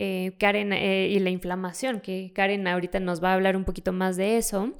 Eh, 0.00 0.32
Karen 0.40 0.72
eh, 0.72 1.08
y 1.08 1.20
la 1.20 1.30
inflamación, 1.30 2.00
que 2.00 2.32
Karen 2.34 2.66
ahorita 2.66 2.98
nos 2.98 3.22
va 3.22 3.30
a 3.30 3.34
hablar 3.34 3.56
un 3.56 3.64
poquito 3.64 3.92
más 3.92 4.16
de 4.16 4.38
eso. 4.38 4.74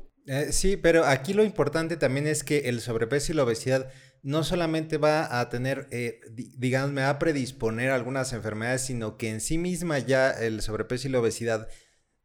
Sí, 0.50 0.76
pero 0.76 1.04
aquí 1.04 1.34
lo 1.34 1.44
importante 1.44 1.96
también 1.96 2.26
es 2.26 2.42
que 2.42 2.68
el 2.68 2.80
sobrepeso 2.80 3.32
y 3.32 3.36
la 3.36 3.44
obesidad 3.44 3.90
no 4.22 4.44
solamente 4.44 4.98
va 4.98 5.40
a 5.40 5.48
tener, 5.48 5.88
digamos, 6.56 6.92
me 6.92 7.02
va 7.02 7.10
a 7.10 7.18
predisponer 7.18 7.90
a 7.90 7.94
algunas 7.94 8.32
enfermedades, 8.32 8.82
sino 8.82 9.16
que 9.16 9.30
en 9.30 9.40
sí 9.40 9.58
misma 9.58 9.98
ya 9.98 10.30
el 10.30 10.60
sobrepeso 10.62 11.08
y 11.08 11.10
la 11.10 11.20
obesidad 11.20 11.68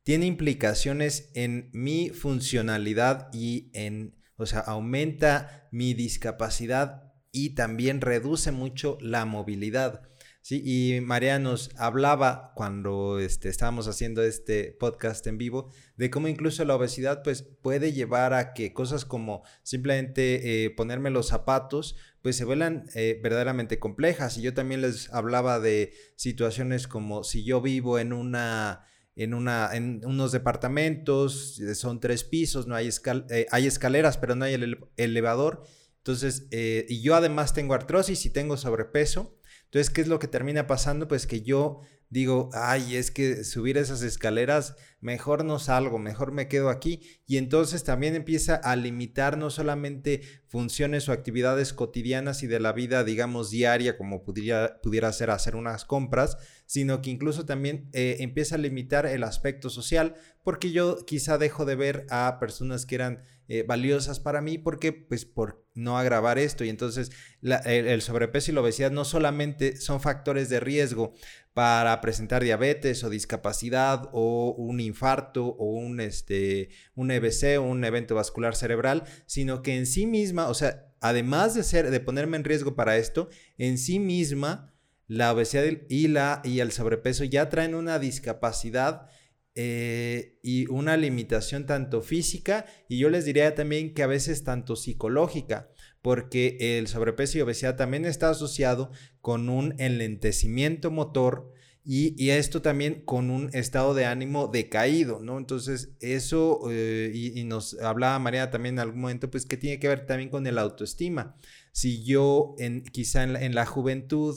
tiene 0.04 0.26
implicaciones 0.26 1.32
en 1.34 1.70
mi 1.74 2.10
funcionalidad 2.10 3.30
y 3.34 3.72
en, 3.74 4.16
o 4.38 4.46
sea, 4.46 4.60
aumenta 4.60 5.68
mi 5.72 5.94
discapacidad 5.94 7.14
y 7.32 7.56
también 7.56 8.02
reduce 8.02 8.52
mucho 8.52 8.98
la 9.02 9.26
movilidad. 9.26 10.04
Sí, 10.48 10.62
y 10.64 11.02
María 11.02 11.40
nos 11.40 11.72
hablaba 11.76 12.52
cuando 12.54 13.18
este, 13.18 13.50
estábamos 13.50 13.88
haciendo 13.88 14.22
este 14.22 14.78
podcast 14.80 15.26
en 15.26 15.40
vivo 15.40 15.72
de 15.98 16.12
cómo 16.12 16.28
incluso 16.28 16.64
la 16.66 16.76
obesidad 16.76 17.24
pues, 17.24 17.42
puede 17.42 17.94
llevar 17.94 18.36
a 18.36 18.54
que 18.54 18.72
cosas 18.72 19.06
como 19.06 19.42
simplemente 19.64 20.66
eh, 20.66 20.70
ponerme 20.70 21.10
los 21.10 21.30
zapatos 21.30 21.96
pues 22.22 22.36
se 22.36 22.46
vuelan 22.46 22.86
eh, 22.94 23.20
verdaderamente 23.24 23.80
complejas. 23.80 24.38
Y 24.38 24.44
yo 24.44 24.54
también 24.54 24.84
les 24.84 25.12
hablaba 25.12 25.60
de 25.60 25.94
situaciones 26.16 26.88
como 26.88 27.24
si 27.24 27.44
yo 27.44 27.60
vivo 27.60 27.98
en 27.98 28.14
una 28.14 28.86
en, 29.16 29.34
una, 29.34 29.72
en 29.74 30.06
unos 30.06 30.32
departamentos, 30.32 31.60
son 31.74 32.00
tres 32.00 32.24
pisos, 32.24 32.68
no 32.68 32.76
hay, 32.76 32.92
eh, 33.32 33.48
hay 33.50 33.66
escaleras, 33.66 34.20
pero 34.20 34.36
no 34.36 34.46
hay 34.46 34.54
el 34.54 34.78
elevador 34.98 35.64
entonces, 36.06 36.46
eh, 36.52 36.86
y 36.88 37.02
yo 37.02 37.16
además 37.16 37.56
tengo 37.56 37.74
artrosis 37.74 38.28
y 38.28 38.30
tengo 38.30 38.58
sobrepeso. 38.58 39.40
Entonces, 39.76 39.94
¿qué 39.94 40.00
es 40.00 40.08
lo 40.08 40.20
que 40.20 40.30
termina 40.30 40.68
pasando? 40.68 41.10
Pues 41.10 41.28
que 41.28 41.42
yo 41.42 41.82
digo, 42.10 42.50
ay, 42.54 42.96
es 42.96 43.12
que 43.12 43.44
subir 43.44 43.78
esas 43.78 44.02
escaleras, 44.02 44.76
mejor 45.02 45.46
no 45.46 45.60
salgo, 45.60 46.00
mejor 46.00 46.32
me 46.32 46.48
quedo 46.48 46.70
aquí. 46.70 47.02
Y 47.26 47.38
entonces 47.38 47.84
también 47.84 48.16
empieza 48.16 48.56
a 48.56 48.76
limitar 48.76 49.38
no 49.38 49.50
solamente 49.50 50.22
funciones 50.48 51.08
o 51.10 51.12
actividades 51.12 51.74
cotidianas 51.74 52.44
y 52.44 52.48
de 52.48 52.60
la 52.60 52.74
vida, 52.74 53.04
digamos, 53.04 53.50
diaria, 53.50 53.98
como 53.98 54.24
pudiera, 54.24 54.80
pudiera 54.82 55.12
ser 55.14 55.30
hacer 55.30 55.56
unas 55.56 55.86
compras, 55.86 56.38
sino 56.66 57.02
que 57.02 57.10
incluso 57.10 57.46
también 57.46 57.90
eh, 57.94 58.18
empieza 58.20 58.56
a 58.56 58.60
limitar 58.60 59.06
el 59.06 59.24
aspecto 59.24 59.70
social, 59.70 60.16
porque 60.44 60.72
yo 60.72 61.06
quizá 61.06 61.38
dejo 61.38 61.66
de 61.66 61.76
ver 61.76 62.08
a 62.10 62.38
personas 62.40 62.86
que 62.86 62.96
eran 62.96 63.24
eh, 63.48 63.64
valiosas 63.68 64.20
para 64.20 64.42
mí 64.42 64.58
porque 64.58 64.92
pues 64.92 65.24
por 65.24 65.64
no 65.76 66.00
agravar 66.00 66.40
esto 66.40 66.64
y 66.64 66.70
entonces 66.70 67.12
el, 67.44 68.02
sobrepeso 68.02 68.50
y 68.50 68.56
la 68.56 68.62
obesidad 68.62 68.90
no 68.90 69.06
solamente 69.06 69.78
son 69.78 70.02
factores 70.02 70.50
de 70.50 70.60
riesgo 70.60 71.14
para 71.56 72.02
presentar 72.02 72.44
diabetes 72.44 73.06
o 73.06 73.10
discapacidad 73.10 74.10
o 74.12 74.54
un 74.58 74.82
infarto 74.82 75.46
o 75.46 75.72
un, 75.72 76.02
este, 76.02 76.68
un 76.96 77.12
EBC 77.12 77.58
o 77.60 77.62
un 77.62 77.86
evento 77.86 78.14
vascular 78.14 78.58
cerebral, 78.58 79.06
sino 79.26 79.62
que 79.62 79.78
en 79.78 79.86
sí 79.86 80.06
misma, 80.06 80.50
o 80.50 80.54
sea, 80.54 80.94
además 81.00 81.56
de, 81.56 81.64
ser, 81.64 81.92
de 81.92 82.00
ponerme 82.02 82.36
en 82.36 82.44
riesgo 82.44 82.76
para 82.76 82.98
esto, 82.98 83.30
en 83.58 83.78
sí 83.78 84.00
misma 84.00 84.74
la 85.08 85.32
obesidad 85.32 85.64
y, 85.88 86.10
la, 86.10 86.42
y 86.44 86.60
el 86.60 86.74
sobrepeso 86.74 87.24
ya 87.24 87.48
traen 87.48 87.74
una 87.74 88.00
discapacidad 88.00 89.08
eh, 89.56 90.38
y 90.44 90.68
una 90.68 90.98
limitación 90.98 91.66
tanto 91.66 92.02
física 92.02 92.66
y 92.90 92.98
yo 92.98 93.10
les 93.10 93.24
diría 93.24 93.56
también 93.56 93.94
que 93.94 94.04
a 94.04 94.08
veces 94.08 94.44
tanto 94.44 94.76
psicológica, 94.76 95.70
porque 96.06 96.78
el 96.78 96.88
sobrepeso 96.88 97.40
y 97.40 97.42
obesidad 97.42 97.78
también 97.78 98.06
está 98.06 98.30
asociado 98.30 98.92
con 99.22 99.50
un 99.50 99.74
enlentecimiento 99.80 100.92
motor 100.92 101.52
y, 101.84 102.30
esto 102.30 102.62
también 102.62 103.02
con 103.06 103.32
un 103.32 103.50
estado 103.54 103.96
de 103.96 104.06
ánimo 104.06 104.46
decaído, 104.46 105.20
¿no? 105.20 105.40
Entonces, 105.40 105.96
eso, 106.02 106.60
eh, 106.70 107.12
y, 107.12 107.44
nos 107.46 107.82
hablaba 107.82 108.20
María 108.20 108.52
también 108.52 108.76
en 108.76 108.80
algún 108.82 109.02
momento, 109.02 109.32
pues 109.32 109.48
que 109.48 109.58
tiene 109.58 109.80
que 109.80 109.88
ver 109.88 110.06
también 110.06 110.30
con 110.30 110.46
el 110.46 110.60
autoestima. 110.60 111.36
Si 111.72 112.04
yo 112.04 112.54
en, 112.60 112.84
quizá 112.84 113.24
en 113.24 113.56
la, 113.56 113.66
juventud 113.66 114.36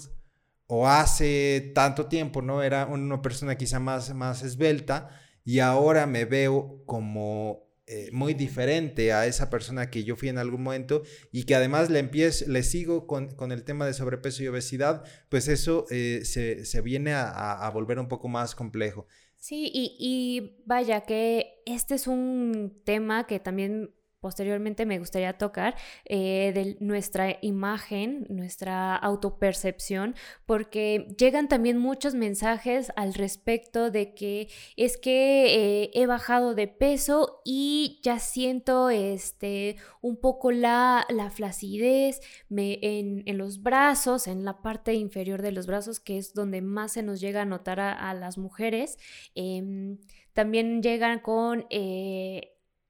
o 0.69 0.89
hace 0.89 1.73
tanto 1.75 2.07
tiempo, 2.07 2.41
¿no? 2.41 2.63
Era 2.63 2.87
una 2.87 3.21
persona 3.21 3.59
quizá 3.59 3.79
más, 3.79 4.15
más 4.15 4.43
esbelta 4.43 5.11
y 5.45 5.59
ahora 5.59 6.07
me 6.07 6.25
veo 6.25 6.83
como 6.87 7.68
eh, 7.91 8.11
muy 8.13 8.35
diferente 8.35 9.13
a 9.13 9.27
esa 9.27 9.49
persona 9.49 9.91
que 9.91 10.05
yo 10.05 10.15
fui 10.15 10.29
en 10.29 10.39
algún 10.39 10.63
momento 10.63 11.03
y 11.33 11.45
que 11.45 11.55
además 11.55 11.89
le 11.89 11.99
empiezo, 11.99 12.45
le 12.47 12.63
sigo 12.63 13.07
con, 13.07 13.35
el 13.51 13.65
tema 13.65 13.87
de 13.87 13.95
sobrepeso 13.95 14.43
y 14.43 14.49
obesidad, 14.49 15.05
pues 15.29 15.49
eso 15.49 15.87
eh, 15.91 16.23
se, 16.25 16.81
viene 16.83 17.15
a, 17.15 17.71
volver 17.73 17.99
un 17.99 18.09
poco 18.09 18.29
más 18.29 18.55
complejo. 18.55 19.07
Sí, 19.37 19.71
y, 19.73 19.97
y 19.99 20.63
vaya 20.67 21.03
que 21.03 21.63
este 21.65 21.95
es 21.95 22.07
un 22.07 22.83
tema 22.85 23.27
que 23.27 23.41
también 23.41 23.95
posteriormente 24.21 24.87
me 24.87 24.99
gustaría 24.99 25.39
tocar 25.39 25.77
eh, 26.05 26.53
de 26.55 26.77
nuestra 26.81 27.39
imagen, 27.41 28.27
nuestra 28.29 28.97
autopercepción, 28.97 30.15
porque 30.47 31.15
llegan 31.19 31.49
también 31.49 31.79
muchos 31.79 32.15
mensajes 32.15 32.93
al 32.97 33.15
respecto 33.15 33.91
de 33.91 34.15
que 34.15 34.49
es 34.77 34.97
que 34.97 35.83
eh, 35.83 35.91
he 35.95 36.07
bajado 36.07 36.55
de 36.55 36.67
peso 36.67 37.41
y 37.45 38.01
ya 38.03 38.19
siento 38.19 38.91
este, 38.91 39.77
un 40.01 40.17
poco 40.17 40.51
la, 40.51 41.07
la 41.09 41.31
flacidez 41.31 42.21
me, 42.49 42.79
en, 42.83 43.25
los 43.39 43.63
brazos, 43.63 44.27
en 44.27 44.45
la 44.45 44.63
parte 44.63 44.95
inferior 44.95 45.43
de 45.43 45.53
los 45.53 45.67
brazos, 45.67 46.01
que 46.01 46.19
es 46.19 46.35
donde 46.35 46.61
más 46.61 46.93
se 46.93 47.03
nos 47.03 47.21
llega 47.21 47.43
a 47.43 47.45
notar 47.45 47.79
a, 47.81 48.15
las 48.15 48.39
mujeres. 48.39 48.99
Em, 49.35 49.99
también 50.33 50.83
llegan 50.83 51.21
con... 51.21 51.67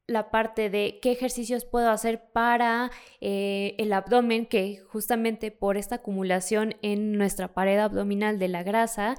La 0.09 0.31
parte 0.31 0.71
de 0.71 0.99
qué 1.01 1.13
ejercicios 1.13 1.65
puedo 1.65 1.91
hacer 1.91 2.33
para 2.33 2.91
eh, 3.21 3.77
el 3.79 3.93
abdomen, 3.93 4.47
que 4.47 4.81
justamente 4.89 5.53
por 5.53 5.77
esta 5.77 5.97
acumulación 5.97 6.75
en 6.83 7.13
nuestra 7.13 7.55
pared 7.55 7.79
abdominal 7.79 8.41
de 8.41 8.49
la 8.49 8.65
grasa, 8.65 9.15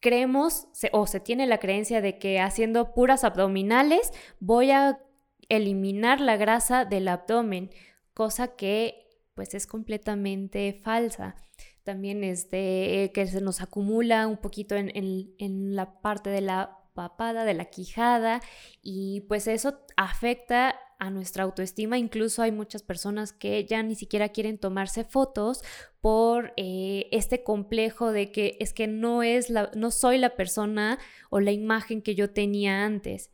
creemos 0.00 0.68
o 0.92 1.06
se 1.06 1.20
tiene 1.20 1.46
la 1.46 1.58
creencia 1.58 2.00
de 2.00 2.18
que 2.18 2.40
haciendo 2.40 2.94
puras 2.94 3.24
abdominales 3.24 4.12
voy 4.38 4.70
a 4.70 5.00
eliminar 5.48 6.20
la 6.20 6.36
grasa 6.36 6.84
del 6.84 7.08
abdomen, 7.08 7.70
cosa 8.14 8.54
que 8.54 9.08
pues 9.34 9.54
es 9.54 9.66
completamente 9.66 10.80
falsa. 10.84 11.36
También 11.84 12.22
es 12.22 12.50
de 12.50 13.10
que 13.14 13.26
se 13.26 13.40
nos 13.40 13.62
acumula 13.62 14.26
un 14.26 14.36
poquito 14.36 14.74
en, 14.74 14.90
en 14.94 15.74
la 15.74 16.00
parte 16.00 16.28
de 16.28 16.42
la 16.42 16.77
papada, 16.98 17.44
de 17.44 17.54
la 17.54 17.66
quijada 17.66 18.40
y 18.82 19.20
pues 19.28 19.46
eso 19.46 19.78
afecta 19.96 20.74
a 20.98 21.10
nuestra 21.10 21.44
autoestima. 21.44 21.96
Incluso 21.96 22.42
hay 22.42 22.50
muchas 22.50 22.82
personas 22.82 23.32
que 23.32 23.64
ya 23.64 23.84
ni 23.84 23.94
siquiera 23.94 24.30
quieren 24.30 24.58
tomarse 24.58 25.04
fotos 25.04 25.62
por 26.00 26.52
eh, 26.56 27.06
este 27.12 27.44
complejo 27.44 28.10
de 28.10 28.32
que 28.32 28.56
es 28.58 28.72
que 28.72 28.88
no 28.88 29.22
es 29.22 29.48
la, 29.48 29.70
no 29.76 29.92
soy 29.92 30.18
la 30.18 30.34
persona 30.34 30.98
o 31.30 31.38
la 31.38 31.52
imagen 31.52 32.02
que 32.02 32.16
yo 32.16 32.30
tenía 32.30 32.84
antes. 32.84 33.30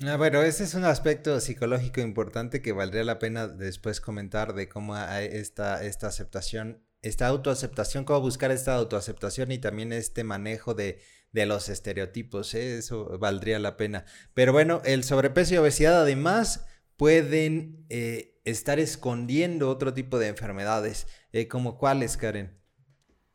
Ah, 0.00 0.16
bueno, 0.16 0.40
ese 0.40 0.64
es 0.64 0.72
un 0.72 0.86
aspecto 0.86 1.38
psicológico 1.38 2.00
importante 2.00 2.62
que 2.62 2.72
valdría 2.72 3.04
la 3.04 3.18
pena 3.18 3.46
después 3.46 4.00
comentar 4.00 4.54
de 4.54 4.70
cómo 4.70 4.96
esta, 4.96 5.84
esta 5.84 6.06
aceptación, 6.06 6.82
esta 7.02 7.26
autoaceptación, 7.26 8.04
cómo 8.04 8.22
buscar 8.22 8.50
esta 8.52 8.74
autoaceptación 8.74 9.52
y 9.52 9.58
también 9.58 9.92
este 9.92 10.24
manejo 10.24 10.72
de 10.72 10.98
de 11.32 11.46
los 11.46 11.68
estereotipos, 11.68 12.54
¿eh? 12.54 12.78
eso 12.78 13.18
valdría 13.18 13.58
la 13.58 13.76
pena. 13.76 14.04
Pero 14.34 14.52
bueno, 14.52 14.82
el 14.84 15.02
sobrepeso 15.02 15.54
y 15.54 15.56
obesidad 15.58 16.02
además 16.02 16.66
pueden 16.96 17.86
eh, 17.88 18.40
estar 18.44 18.78
escondiendo 18.78 19.70
otro 19.70 19.94
tipo 19.94 20.18
de 20.18 20.28
enfermedades, 20.28 21.06
eh, 21.32 21.48
como 21.48 21.78
cuáles, 21.78 22.16
Karen. 22.16 22.58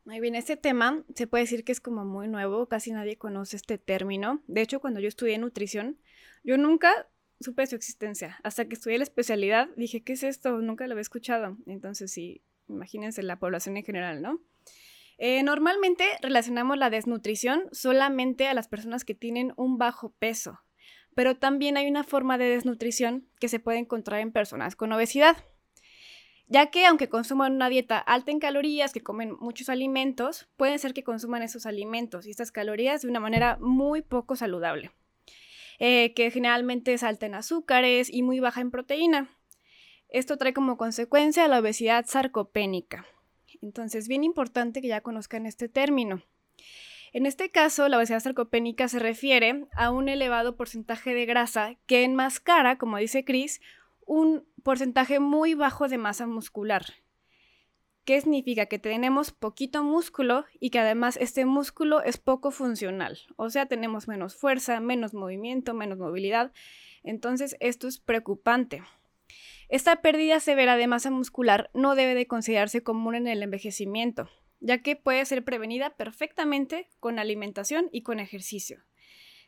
Muy 0.04 0.20
bien, 0.20 0.36
este 0.36 0.56
tema 0.56 1.04
se 1.14 1.26
puede 1.26 1.44
decir 1.44 1.64
que 1.64 1.72
es 1.72 1.80
como 1.80 2.04
muy 2.04 2.28
nuevo, 2.28 2.66
casi 2.66 2.92
nadie 2.92 3.18
conoce 3.18 3.56
este 3.56 3.76
término. 3.76 4.42
De 4.46 4.62
hecho, 4.62 4.80
cuando 4.80 5.00
yo 5.00 5.08
estudié 5.08 5.36
nutrición, 5.36 5.98
yo 6.42 6.56
nunca 6.56 7.08
supe 7.40 7.66
su 7.66 7.76
existencia. 7.76 8.38
Hasta 8.42 8.66
que 8.66 8.74
estudié 8.74 8.96
la 8.96 9.04
especialidad, 9.04 9.68
dije, 9.76 10.02
¿qué 10.02 10.14
es 10.14 10.22
esto? 10.22 10.58
Nunca 10.62 10.86
lo 10.86 10.92
había 10.92 11.02
escuchado. 11.02 11.58
Entonces, 11.66 12.10
sí, 12.10 12.42
imagínense 12.68 13.22
la 13.22 13.38
población 13.38 13.76
en 13.76 13.84
general, 13.84 14.22
¿no? 14.22 14.40
Eh, 15.18 15.42
normalmente 15.42 16.04
relacionamos 16.22 16.78
la 16.78 16.90
desnutrición 16.90 17.64
solamente 17.72 18.46
a 18.46 18.54
las 18.54 18.68
personas 18.68 19.04
que 19.04 19.14
tienen 19.14 19.52
un 19.56 19.76
bajo 19.76 20.14
peso, 20.18 20.60
pero 21.16 21.36
también 21.36 21.76
hay 21.76 21.88
una 21.88 22.04
forma 22.04 22.38
de 22.38 22.48
desnutrición 22.48 23.28
que 23.40 23.48
se 23.48 23.58
puede 23.58 23.78
encontrar 23.78 24.20
en 24.20 24.30
personas 24.30 24.76
con 24.76 24.92
obesidad, 24.92 25.36
ya 26.46 26.70
que 26.70 26.86
aunque 26.86 27.08
consuman 27.08 27.52
una 27.52 27.68
dieta 27.68 27.98
alta 27.98 28.30
en 28.30 28.38
calorías, 28.38 28.92
que 28.92 29.02
comen 29.02 29.34
muchos 29.40 29.68
alimentos, 29.68 30.48
pueden 30.56 30.78
ser 30.78 30.94
que 30.94 31.02
consuman 31.02 31.42
esos 31.42 31.66
alimentos 31.66 32.24
y 32.24 32.30
estas 32.30 32.52
calorías 32.52 33.02
de 33.02 33.08
una 33.08 33.18
manera 33.18 33.58
muy 33.60 34.02
poco 34.02 34.36
saludable, 34.36 34.92
eh, 35.80 36.14
que 36.14 36.30
generalmente 36.30 36.94
es 36.94 37.02
alta 37.02 37.26
en 37.26 37.34
azúcares 37.34 38.08
y 38.08 38.22
muy 38.22 38.38
baja 38.38 38.60
en 38.60 38.70
proteína. 38.70 39.36
Esto 40.08 40.38
trae 40.38 40.54
como 40.54 40.76
consecuencia 40.76 41.48
la 41.48 41.58
obesidad 41.58 42.06
sarcopénica. 42.06 43.04
Entonces, 43.62 44.08
bien 44.08 44.24
importante 44.24 44.80
que 44.80 44.88
ya 44.88 45.00
conozcan 45.00 45.46
este 45.46 45.68
término. 45.68 46.22
En 47.12 47.26
este 47.26 47.50
caso, 47.50 47.88
la 47.88 47.96
obesidad 47.96 48.20
sarcopénica 48.20 48.88
se 48.88 48.98
refiere 48.98 49.66
a 49.74 49.90
un 49.90 50.08
elevado 50.08 50.56
porcentaje 50.56 51.14
de 51.14 51.26
grasa 51.26 51.76
que 51.86 52.04
enmascara, 52.04 52.76
como 52.76 52.98
dice 52.98 53.24
Chris, 53.24 53.60
un 54.04 54.44
porcentaje 54.62 55.20
muy 55.20 55.54
bajo 55.54 55.88
de 55.88 55.98
masa 55.98 56.26
muscular. 56.26 56.84
¿Qué 58.04 58.20
significa? 58.20 58.66
Que 58.66 58.78
tenemos 58.78 59.32
poquito 59.32 59.84
músculo 59.84 60.46
y 60.58 60.70
que 60.70 60.78
además 60.78 61.18
este 61.20 61.44
músculo 61.44 62.02
es 62.02 62.16
poco 62.16 62.50
funcional. 62.50 63.18
O 63.36 63.50
sea, 63.50 63.66
tenemos 63.66 64.08
menos 64.08 64.34
fuerza, 64.34 64.80
menos 64.80 65.12
movimiento, 65.12 65.74
menos 65.74 65.98
movilidad. 65.98 66.52
Entonces, 67.02 67.54
esto 67.60 67.86
es 67.86 67.98
preocupante. 67.98 68.82
Esta 69.68 70.00
pérdida 70.00 70.40
severa 70.40 70.76
de 70.76 70.86
masa 70.86 71.10
muscular 71.10 71.70
no 71.74 71.94
debe 71.94 72.14
de 72.14 72.26
considerarse 72.26 72.82
común 72.82 73.14
en 73.14 73.26
el 73.26 73.42
envejecimiento, 73.42 74.30
ya 74.60 74.82
que 74.82 74.96
puede 74.96 75.24
ser 75.26 75.44
prevenida 75.44 75.96
perfectamente 75.96 76.88
con 77.00 77.18
alimentación 77.18 77.88
y 77.92 78.02
con 78.02 78.18
ejercicio. 78.18 78.82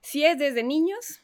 Si 0.03 0.25
es 0.25 0.39
desde 0.39 0.63
niños, 0.63 1.23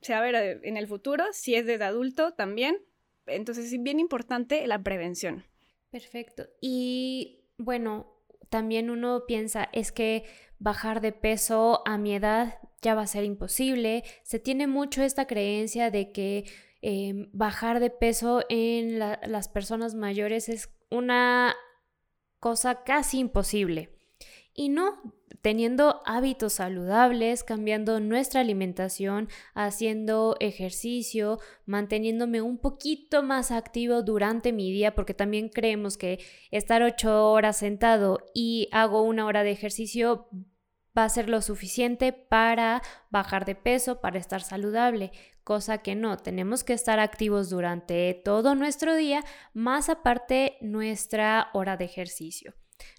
se 0.00 0.12
va 0.12 0.20
ver 0.20 0.60
en 0.64 0.76
el 0.76 0.86
futuro, 0.86 1.24
si 1.32 1.54
es 1.54 1.64
desde 1.64 1.84
adulto 1.84 2.34
también, 2.34 2.78
entonces 3.26 3.72
es 3.72 3.82
bien 3.82 4.00
importante 4.00 4.66
la 4.66 4.82
prevención. 4.82 5.44
Perfecto. 5.90 6.46
Y 6.60 7.44
bueno, 7.56 8.14
también 8.50 8.90
uno 8.90 9.24
piensa, 9.26 9.68
es 9.72 9.92
que 9.92 10.24
bajar 10.58 11.00
de 11.00 11.12
peso 11.12 11.82
a 11.86 11.98
mi 11.98 12.14
edad 12.14 12.58
ya 12.82 12.94
va 12.94 13.02
a 13.02 13.06
ser 13.06 13.24
imposible. 13.24 14.04
Se 14.22 14.38
tiene 14.38 14.66
mucho 14.66 15.02
esta 15.02 15.26
creencia 15.26 15.90
de 15.90 16.12
que 16.12 16.44
Em, 16.86 17.30
bajar 17.32 17.80
de 17.80 17.88
peso 17.88 18.42
en 18.50 18.98
las 18.98 19.48
personas 19.48 19.94
mayores 19.94 20.50
es 20.50 20.68
una 20.90 21.56
cosa 22.40 22.84
casi 22.84 23.20
imposible. 23.20 23.96
Y 24.52 24.68
no, 24.68 25.00
teniendo 25.40 26.02
hábitos 26.04 26.52
saludables, 26.52 27.42
cambiando 27.42 28.00
nuestra 28.00 28.42
alimentación, 28.42 29.30
haciendo 29.54 30.36
ejercicio, 30.40 31.40
manteniéndome 31.64 32.42
un 32.42 32.58
poquito 32.58 33.22
más 33.22 33.50
activo 33.50 34.02
durante 34.02 34.52
mi 34.52 34.70
día, 34.70 34.94
porque 34.94 35.14
también 35.14 35.48
creemos 35.48 35.96
que 35.96 36.22
estar 36.50 36.82
ocho 36.82 37.30
horas 37.30 37.56
sentado 37.56 38.18
y 38.34 38.68
hago 38.72 39.00
una 39.00 39.24
hora 39.24 39.42
de 39.42 39.52
ejercicio 39.52 40.28
va 40.96 41.04
a 41.04 41.08
ser 41.08 41.30
lo 41.30 41.40
suficiente 41.40 42.12
para 42.12 42.82
bajar 43.10 43.46
de 43.46 43.54
peso, 43.54 44.02
para 44.02 44.18
estar 44.18 44.42
saludable 44.42 45.12
cosa 45.44 45.78
que 45.78 45.94
no, 45.94 46.16
tenemos 46.16 46.64
que 46.64 46.72
estar 46.72 46.98
activos 46.98 47.50
durante 47.50 48.20
todo 48.24 48.54
nuestro 48.54 48.96
día, 48.96 49.22
más 49.52 49.88
aparte 49.88 50.56
nuestra 50.60 51.50
hora 51.52 51.76
de 51.76 51.84
ejercicio. 51.84 52.54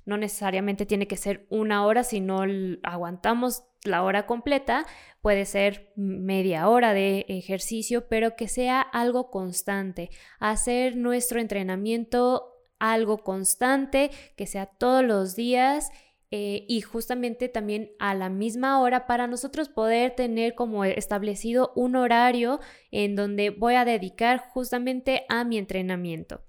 No 0.06 0.18
necesariamente 0.18 0.86
tiene 0.86 1.08
que 1.08 1.18
ser 1.18 1.46
una 1.50 1.86
hora, 1.86 2.04
si 2.04 2.22
no 2.22 2.44
aguantamos 2.84 3.64
la 3.84 4.04
hora 4.04 4.26
completa, 4.26 4.86
puede 5.22 5.46
ser 5.46 5.92
media 5.96 6.70
hora 6.70 6.94
de 6.94 7.26
ejercicio, 7.28 8.08
pero 8.08 8.36
que 8.36 8.48
sea 8.48 8.82
algo 8.82 9.30
constante. 9.30 10.10
Hacer 10.40 10.96
nuestro 10.96 11.40
entrenamiento 11.40 12.52
algo 12.80 13.20
constante, 13.20 14.12
que 14.36 14.48
sea 14.48 14.66
todos 14.66 15.04
los 15.04 15.36
días 15.36 15.92
eh, 16.32 16.66
y 16.68 16.82
justamente 16.82 17.50
también 17.50 17.92
a 18.00 18.14
la 18.14 18.30
misma 18.30 18.80
hora 18.80 19.08
para 19.08 19.28
nosotros 19.28 19.70
poder 19.70 20.12
tener 20.16 20.56
como 20.56 20.84
establecido 20.84 21.72
un 21.76 21.96
horario 21.96 22.60
en 22.92 23.16
donde 23.16 23.50
voy 23.52 23.76
a 23.76 23.86
dedicar 23.86 24.40
justamente 24.54 25.26
a 25.30 25.44
mi 25.44 25.58
entrenamiento. 25.58 26.42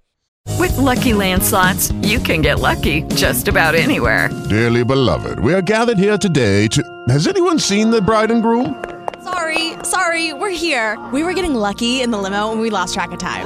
With 0.59 0.75
Lucky 0.77 1.13
Land 1.13 1.43
slots, 1.43 1.91
you 2.01 2.19
can 2.19 2.41
get 2.41 2.59
lucky 2.59 3.03
just 3.15 3.47
about 3.47 3.75
anywhere. 3.75 4.29
Dearly 4.49 4.83
beloved, 4.83 5.39
we 5.39 5.53
are 5.53 5.61
gathered 5.61 5.99
here 5.99 6.17
today 6.17 6.67
to. 6.69 6.81
Has 7.09 7.27
anyone 7.27 7.59
seen 7.59 7.91
the 7.91 8.01
bride 8.01 8.31
and 8.31 8.41
groom? 8.41 8.83
Sorry, 9.23 9.73
sorry, 9.83 10.33
we're 10.33 10.49
here. 10.49 10.97
We 11.13 11.23
were 11.23 11.33
getting 11.33 11.53
lucky 11.53 12.01
in 12.01 12.11
the 12.11 12.17
limo 12.17 12.51
and 12.51 12.59
we 12.61 12.69
lost 12.69 12.93
track 12.93 13.11
of 13.11 13.19
time. 13.19 13.45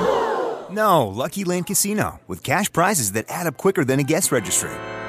No, 0.69 1.07
Lucky 1.07 1.43
Land 1.43 1.67
Casino, 1.67 2.21
with 2.27 2.43
cash 2.43 2.71
prizes 2.71 3.11
that 3.11 3.25
add 3.27 3.45
up 3.45 3.57
quicker 3.57 3.83
than 3.83 3.99
a 3.99 4.03
guest 4.03 4.31
registry. 4.31 4.71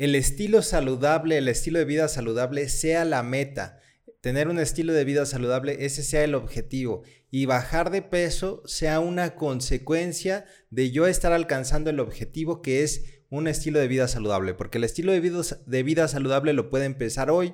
el 0.00 0.14
estilo 0.14 0.62
saludable, 0.62 1.36
el 1.36 1.46
estilo 1.46 1.78
de 1.78 1.84
vida 1.84 2.08
saludable 2.08 2.70
sea 2.70 3.04
la 3.04 3.22
meta. 3.22 3.80
Tener 4.22 4.48
un 4.48 4.58
estilo 4.58 4.94
de 4.94 5.04
vida 5.04 5.26
saludable, 5.26 5.84
ese 5.84 6.02
sea 6.02 6.24
el 6.24 6.34
objetivo. 6.34 7.02
Y 7.30 7.44
bajar 7.44 7.90
de 7.90 8.00
peso 8.00 8.62
sea 8.64 8.98
una 8.98 9.34
consecuencia 9.34 10.46
de 10.70 10.90
yo 10.90 11.06
estar 11.06 11.34
alcanzando 11.34 11.90
el 11.90 12.00
objetivo 12.00 12.62
que 12.62 12.82
es 12.82 13.20
un 13.28 13.46
estilo 13.46 13.78
de 13.78 13.88
vida 13.88 14.08
saludable. 14.08 14.54
Porque 14.54 14.78
el 14.78 14.84
estilo 14.84 15.12
de 15.12 15.20
vida, 15.20 15.42
de 15.66 15.82
vida 15.82 16.08
saludable 16.08 16.54
lo 16.54 16.70
puede 16.70 16.86
empezar 16.86 17.30
hoy. 17.30 17.52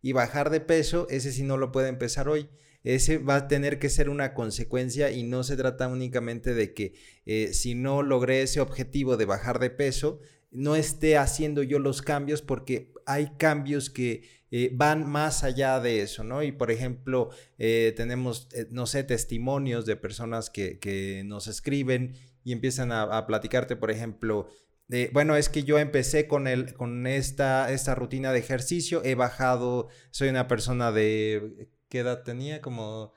Y 0.00 0.12
bajar 0.12 0.50
de 0.50 0.60
peso, 0.60 1.08
ese 1.10 1.32
sí 1.32 1.42
no 1.42 1.56
lo 1.56 1.72
puede 1.72 1.88
empezar 1.88 2.28
hoy 2.28 2.48
ese 2.82 3.18
va 3.18 3.36
a 3.36 3.48
tener 3.48 3.78
que 3.78 3.90
ser 3.90 4.08
una 4.08 4.32
consecuencia 4.32 5.10
y 5.10 5.22
no 5.22 5.44
se 5.44 5.56
trata 5.56 5.88
únicamente 5.88 6.54
de 6.54 6.72
que 6.72 6.94
eh, 7.26 7.52
si 7.52 7.74
no 7.74 8.02
logré 8.02 8.42
ese 8.42 8.60
objetivo 8.60 9.16
de 9.16 9.26
bajar 9.26 9.58
de 9.58 9.68
peso, 9.70 10.20
no 10.50 10.76
esté 10.76 11.16
haciendo 11.16 11.62
yo 11.62 11.78
los 11.78 12.02
cambios 12.02 12.42
porque 12.42 12.92
hay 13.06 13.32
cambios 13.38 13.90
que 13.90 14.28
eh, 14.50 14.70
van 14.72 15.08
más 15.08 15.44
allá 15.44 15.80
de 15.80 16.02
eso, 16.02 16.24
¿no? 16.24 16.42
Y 16.42 16.52
por 16.52 16.70
ejemplo, 16.70 17.30
eh, 17.58 17.92
tenemos, 17.96 18.48
no 18.70 18.86
sé, 18.86 19.04
testimonios 19.04 19.86
de 19.86 19.96
personas 19.96 20.50
que, 20.50 21.22
nos 21.24 21.46
escriben 21.46 22.14
y 22.42 22.52
empiezan 22.52 22.90
a, 22.92 23.26
platicarte, 23.26 23.76
por 23.76 23.90
ejemplo, 23.90 24.48
bueno, 25.12 25.36
es 25.36 25.48
que 25.48 25.62
yo 25.62 25.78
empecé 25.78 26.26
con, 26.26 26.48
el, 26.48 26.74
con 26.74 27.06
esta, 27.06 27.70
esta 27.72 27.94
rutina 27.94 28.32
de 28.32 28.40
ejercicio, 28.40 29.04
he 29.04 29.14
bajado, 29.14 29.86
soy 30.10 30.30
una 30.30 30.48
persona 30.48 30.90
de 30.90 31.68
¿Qué 31.90 31.98
edad 31.98 32.22
tenía? 32.22 32.62
Como 32.62 33.12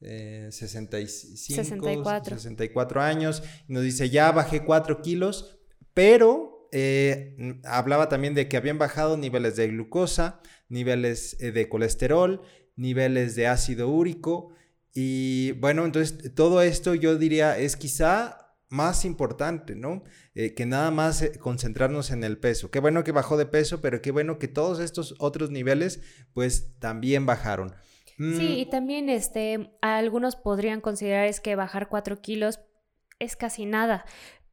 65, 0.00 1.62
64. 1.62 2.36
64 2.36 3.00
años. 3.00 3.42
Y 3.68 3.72
nos 3.72 3.84
dice, 3.84 4.10
ya 4.10 4.32
bajé 4.32 4.64
4 4.64 5.00
kilos, 5.00 5.58
pero 5.94 6.55
eh, 6.78 7.58
hablaba 7.64 8.10
también 8.10 8.34
de 8.34 8.48
que 8.48 8.58
habían 8.58 8.76
bajado 8.76 9.16
niveles 9.16 9.56
de 9.56 9.68
glucosa, 9.68 10.42
niveles 10.68 11.34
eh, 11.40 11.50
de 11.50 11.70
colesterol, 11.70 12.42
niveles 12.76 13.34
de 13.34 13.46
ácido 13.46 13.88
úrico. 13.88 14.50
Y 14.92 15.52
bueno, 15.52 15.86
entonces 15.86 16.34
todo 16.34 16.60
esto 16.60 16.94
yo 16.94 17.16
diría 17.16 17.56
es 17.56 17.76
quizá 17.76 18.52
más 18.68 19.06
importante, 19.06 19.74
¿no? 19.74 20.04
Eh, 20.34 20.52
que 20.52 20.66
nada 20.66 20.90
más 20.90 21.24
concentrarnos 21.40 22.10
en 22.10 22.24
el 22.24 22.36
peso. 22.36 22.70
Qué 22.70 22.80
bueno 22.80 23.04
que 23.04 23.12
bajó 23.12 23.38
de 23.38 23.46
peso, 23.46 23.80
pero 23.80 24.02
qué 24.02 24.10
bueno 24.10 24.38
que 24.38 24.48
todos 24.48 24.78
estos 24.78 25.14
otros 25.18 25.50
niveles 25.50 26.02
pues 26.34 26.78
también 26.78 27.24
bajaron. 27.24 27.74
Sí, 28.18 28.24
mm. 28.24 28.40
y 28.58 28.66
también 28.66 29.08
este, 29.08 29.70
algunos 29.80 30.36
podrían 30.36 30.82
considerar 30.82 31.26
es 31.26 31.40
que 31.40 31.56
bajar 31.56 31.88
4 31.88 32.20
kilos 32.20 32.60
es 33.18 33.36
casi 33.36 33.64
nada, 33.64 34.04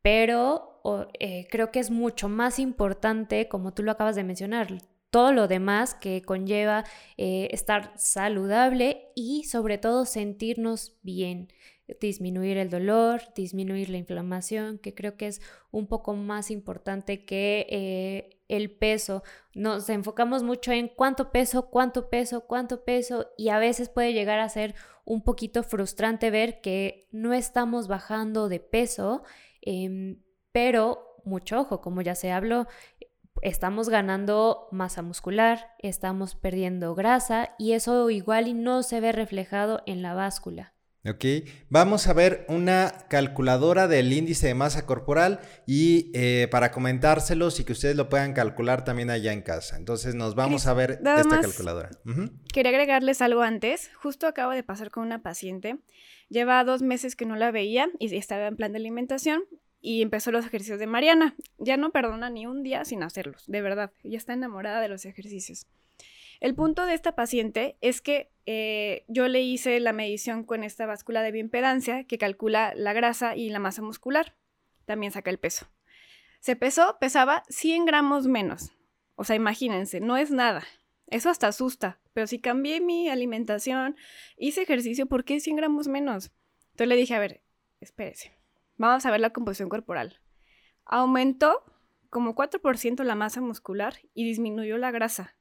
pero 0.03 0.81
eh, 1.19 1.47
creo 1.49 1.71
que 1.71 1.79
es 1.79 1.89
mucho 1.89 2.29
más 2.29 2.59
importante, 2.59 3.47
como 3.47 3.73
tú 3.73 3.81
lo 3.81 3.91
acabas 3.91 4.15
de 4.15 4.23
mencionar, 4.23 4.67
todo 5.09 5.31
lo 5.31 5.47
demás 5.47 5.95
que 5.95 6.21
conlleva 6.21 6.83
eh, 7.17 7.47
estar 7.51 7.93
saludable 7.95 9.11
y 9.15 9.45
sobre 9.45 9.79
todo 9.79 10.05
sentirnos 10.05 10.97
bien 11.01 11.47
disminuir 11.99 12.57
el 12.57 12.69
dolor, 12.69 13.21
disminuir 13.35 13.89
la 13.89 13.97
inflamación, 13.97 14.77
que 14.77 14.93
creo 14.93 15.17
que 15.17 15.27
es 15.27 15.41
un 15.71 15.87
poco 15.87 16.13
más 16.13 16.49
importante 16.49 17.25
que 17.25 17.67
eh, 17.69 18.39
el 18.47 18.71
peso. 18.71 19.23
Nos 19.53 19.89
enfocamos 19.89 20.43
mucho 20.43 20.71
en 20.71 20.87
cuánto 20.87 21.31
peso, 21.31 21.69
cuánto 21.69 22.09
peso, 22.09 22.45
cuánto 22.47 22.83
peso 22.83 23.27
y 23.37 23.49
a 23.49 23.59
veces 23.59 23.89
puede 23.89 24.13
llegar 24.13 24.39
a 24.39 24.49
ser 24.49 24.75
un 25.05 25.23
poquito 25.23 25.63
frustrante 25.63 26.31
ver 26.31 26.61
que 26.61 27.07
no 27.11 27.33
estamos 27.33 27.87
bajando 27.87 28.47
de 28.47 28.59
peso, 28.61 29.23
em, 29.65 30.21
pero 30.52 31.17
mucho 31.26 31.62
ojo, 31.62 31.82
como 31.82 32.02
ya 32.02 32.15
se 32.15 32.32
habló, 32.32 32.67
estamos 33.41 33.89
ganando 33.89 34.67
masa 34.71 35.02
muscular, 35.02 35.67
estamos 35.80 36.36
perdiendo 36.36 36.95
grasa 36.95 37.56
y 37.58 37.73
eso 37.73 38.10
igual 38.10 38.47
y 38.47 38.54
no 38.54 38.84
se 38.84 38.99
ve 38.99 39.12
reflejado 39.12 39.82
en 39.86 40.02
la 40.02 40.13
báscula. 40.13 40.73
Ok, 41.06 41.26
vamos 41.67 42.08
a 42.08 42.13
ver 42.13 42.45
una 42.47 42.93
calculadora 43.10 43.89
del 43.89 44.13
índice 44.13 44.47
de 44.47 44.54
masa 44.54 44.86
corporal 44.86 45.41
y 45.67 46.12
eh, 46.13 46.47
para 46.49 46.71
comentárselos 46.71 47.60
y 47.60 47.65
que 47.65 47.73
ustedes 47.73 47.97
lo 47.97 48.08
puedan 48.08 48.32
calcular 48.32 48.86
también 48.86 49.10
allá 49.10 49.34
en 49.34 49.41
casa. 49.41 49.76
Entonces 49.76 50.15
nos 50.15 50.34
vamos 50.34 50.65
a 50.65 50.73
ver 50.73 51.02
esta 51.04 51.41
calculadora. 51.41 51.89
Quería 52.54 52.69
agregarles 52.69 53.21
algo 53.21 53.41
antes. 53.41 53.91
Justo 54.02 54.28
acabo 54.28 54.54
de 54.54 54.63
pasar 54.63 54.91
con 54.91 55.04
una 55.04 55.21
paciente. 55.21 55.78
Lleva 56.29 56.63
dos 56.63 56.81
meses 56.81 57.15
que 57.15 57.25
no 57.25 57.36
la 57.36 57.51
veía 57.51 57.89
y 57.99 58.15
estaba 58.15 58.47
en 58.47 58.55
plan 58.55 58.71
de 58.71 58.79
alimentación 58.79 59.43
y 59.81 60.01
empezó 60.01 60.31
los 60.31 60.45
ejercicios 60.45 60.79
de 60.79 60.88
Mariana. 60.88 61.36
Ya 61.57 61.77
no 61.77 61.91
perdona 61.91 62.29
ni 62.29 62.47
un 62.47 62.63
día 62.63 62.86
sin 62.86 63.03
hacerlos, 63.03 63.43
de 63.47 63.62
verdad. 63.62 63.91
Ya 64.03 64.17
está 64.17 64.33
enamorada 64.33 64.81
de 64.81 64.88
los 64.88 65.05
ejercicios. 65.05 65.67
El 66.39 66.55
punto 66.55 66.86
de 66.86 66.93
esta 66.93 67.15
paciente 67.15 67.77
es 67.81 68.01
que 68.01 68.29
eh, 68.45 69.05
yo 69.07 69.27
le 69.27 69.41
hice 69.41 69.79
la 69.79 69.93
medición 69.93 70.43
con 70.43 70.63
esta 70.63 70.86
báscula 70.86 71.21
de 71.21 71.31
bioimpedancia 71.31 72.03
que 72.05 72.17
calcula 72.17 72.73
la 72.75 72.93
grasa 72.93 73.36
y 73.36 73.49
la 73.49 73.59
masa 73.59 73.81
muscular. 73.81 74.36
También 74.86 75.12
saca 75.12 75.29
el 75.29 75.38
peso. 75.38 75.67
Se 76.39 76.55
pesó, 76.55 76.97
pesaba 76.99 77.43
100 77.47 77.86
gramos 77.86 78.27
menos. 78.27 78.73
O 79.15 79.23
sea, 79.23 79.36
imagínense, 79.36 80.01
no 80.01 80.17
es 80.17 80.31
nada. 80.31 80.63
Eso 81.07 81.29
hasta 81.29 81.47
asusta. 81.47 81.99
Pero 82.13 82.27
si 82.27 82.39
cambié 82.39 82.81
mi 82.81 83.09
alimentación, 83.09 83.95
hice 84.37 84.61
ejercicio, 84.61 85.05
¿por 85.05 85.23
qué 85.23 85.39
100 85.39 85.55
gramos 85.55 85.87
menos? 85.87 86.31
Entonces 86.71 86.87
le 86.87 86.95
dije, 86.95 87.15
a 87.15 87.19
ver, 87.19 87.41
espérese. 87.81 88.33
Vamos 88.77 89.05
a 89.05 89.11
ver 89.11 89.19
la 89.19 89.31
composición 89.31 89.69
corporal. 89.69 90.19
Aumentó 90.85 91.63
como 92.09 92.35
4% 92.35 93.03
la 93.03 93.15
masa 93.15 93.41
muscular 93.41 93.95
y 94.13 94.25
disminuyó 94.25 94.77
la 94.77 94.91
grasa. 94.91 95.35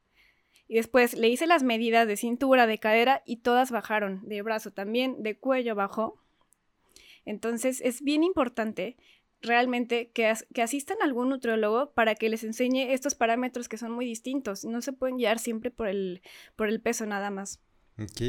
Y 0.67 0.75
después 0.75 1.15
le 1.15 1.27
hice 1.27 1.45
las 1.45 1.63
medidas 1.63 2.07
de 2.07 2.17
cintura, 2.17 2.65
de 2.67 2.79
cadera 2.79 3.21
y 3.25 3.37
todas 3.37 3.71
bajaron, 3.71 4.27
de 4.27 4.41
brazo 4.41 4.71
también, 4.71 5.21
de 5.21 5.37
cuello 5.37 5.75
bajó. 5.75 6.19
Entonces 7.25 7.81
es 7.81 8.01
bien 8.01 8.23
importante 8.23 8.97
realmente 9.43 10.09
que, 10.11 10.33
asistan 10.61 10.97
a 11.01 11.05
algún 11.05 11.29
nutriólogo 11.29 11.93
para 11.93 12.15
que 12.15 12.29
les 12.29 12.43
enseñe 12.43 12.93
estos 12.93 13.13
parámetros 13.13 13.69
que 13.69 13.77
son 13.77 13.91
muy 13.91 14.05
distintos. 14.05 14.65
No 14.65 14.81
se 14.81 14.93
pueden 14.93 15.17
guiar 15.17 15.37
siempre 15.37 15.69
por 15.69 15.87
el, 15.87 16.21
por 16.55 16.69
el 16.69 16.81
peso 16.81 17.05
nada 17.05 17.29
más. 17.29 17.61
Ok. 17.99 18.21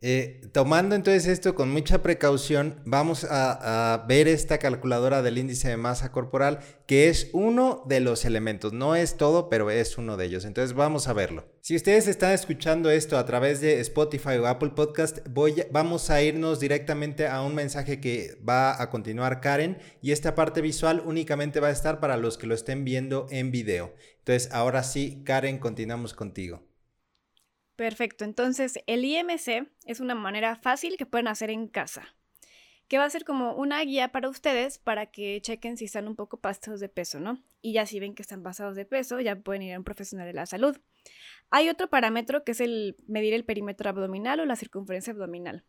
Eh, 0.00 0.42
tomando 0.52 0.94
entonces 0.94 1.26
esto 1.26 1.56
con 1.56 1.72
mucha 1.72 2.02
precaución, 2.04 2.80
vamos 2.84 3.26
a, 3.28 4.04
ver 4.08 4.28
esta 4.28 4.58
calculadora 4.58 5.22
del 5.22 5.38
índice 5.38 5.70
de 5.70 5.76
masa 5.76 6.12
corporal, 6.12 6.60
que 6.86 7.08
es 7.08 7.30
uno 7.32 7.82
de 7.86 7.98
los 7.98 8.24
elementos. 8.24 8.72
No 8.72 8.94
es 8.94 9.16
todo, 9.16 9.48
pero 9.48 9.72
es 9.72 9.98
uno 9.98 10.16
de 10.16 10.26
ellos. 10.26 10.44
Entonces 10.44 10.74
vamos 10.76 11.08
a 11.08 11.14
verlo. 11.14 11.46
Si 11.62 11.74
ustedes 11.74 12.06
están 12.06 12.32
escuchando 12.32 12.90
esto 12.90 13.18
a 13.18 13.26
través 13.26 13.60
de 13.60 13.80
Spotify 13.80 14.36
o 14.40 14.46
Apple 14.46 14.70
Podcast, 14.70 15.18
vamos 15.72 16.10
a 16.10 16.22
irnos 16.22 16.60
directamente 16.60 17.26
a 17.26 17.42
un 17.42 17.56
mensaje 17.56 18.00
que 18.00 18.38
va 18.48 18.80
a 18.80 18.88
continuar 18.88 19.40
Karen 19.40 19.78
y 20.00 20.12
esta 20.12 20.36
parte 20.36 20.60
visual 20.60 21.02
únicamente 21.04 21.58
va 21.58 21.68
a 21.68 21.72
estar 21.72 21.98
para 21.98 22.16
los 22.16 22.38
que 22.38 22.46
lo 22.46 22.54
estén 22.54 22.84
viendo 22.84 23.26
en 23.30 23.50
video. 23.50 23.92
Entonces 24.18 24.52
ahora 24.52 24.84
sí, 24.84 25.22
Karen, 25.24 25.58
continuamos 25.58 26.14
contigo. 26.14 26.67
Perfecto, 27.78 28.24
entonces 28.24 28.80
el 28.88 29.04
IMC 29.04 29.70
es 29.84 30.00
una 30.00 30.16
manera 30.16 30.56
fácil 30.56 30.96
que 30.96 31.06
pueden 31.06 31.28
hacer 31.28 31.48
en 31.50 31.68
casa. 31.68 32.12
que 32.88 32.98
va 32.98 33.04
a 33.04 33.10
ser 33.10 33.24
como 33.24 33.54
una 33.54 33.80
guía 33.82 34.08
para 34.10 34.28
ustedes 34.28 34.78
para 34.78 35.06
que 35.06 35.40
chequen 35.42 35.76
si 35.76 35.84
están 35.84 36.08
un 36.08 36.16
poco 36.16 36.40
pasados 36.40 36.80
de 36.80 36.88
peso, 36.88 37.20
¿no? 37.20 37.38
Y 37.60 37.74
ya 37.74 37.86
si 37.86 38.00
ven 38.00 38.16
que 38.16 38.22
están 38.22 38.42
pasados 38.42 38.74
de 38.74 38.84
peso, 38.84 39.20
ya 39.20 39.36
pueden 39.36 39.62
ir 39.62 39.74
a 39.74 39.78
un 39.78 39.84
profesional 39.84 40.26
de 40.26 40.32
la 40.32 40.46
salud. 40.46 40.76
Hay 41.50 41.68
otro 41.68 41.88
parámetro 41.88 42.42
que 42.42 42.52
es 42.52 42.60
el 42.60 42.96
medir 43.06 43.32
el 43.32 43.44
perímetro 43.44 43.88
abdominal 43.90 44.40
o 44.40 44.44
la 44.44 44.56
circunferencia 44.56 45.12
abdominal. 45.12 45.62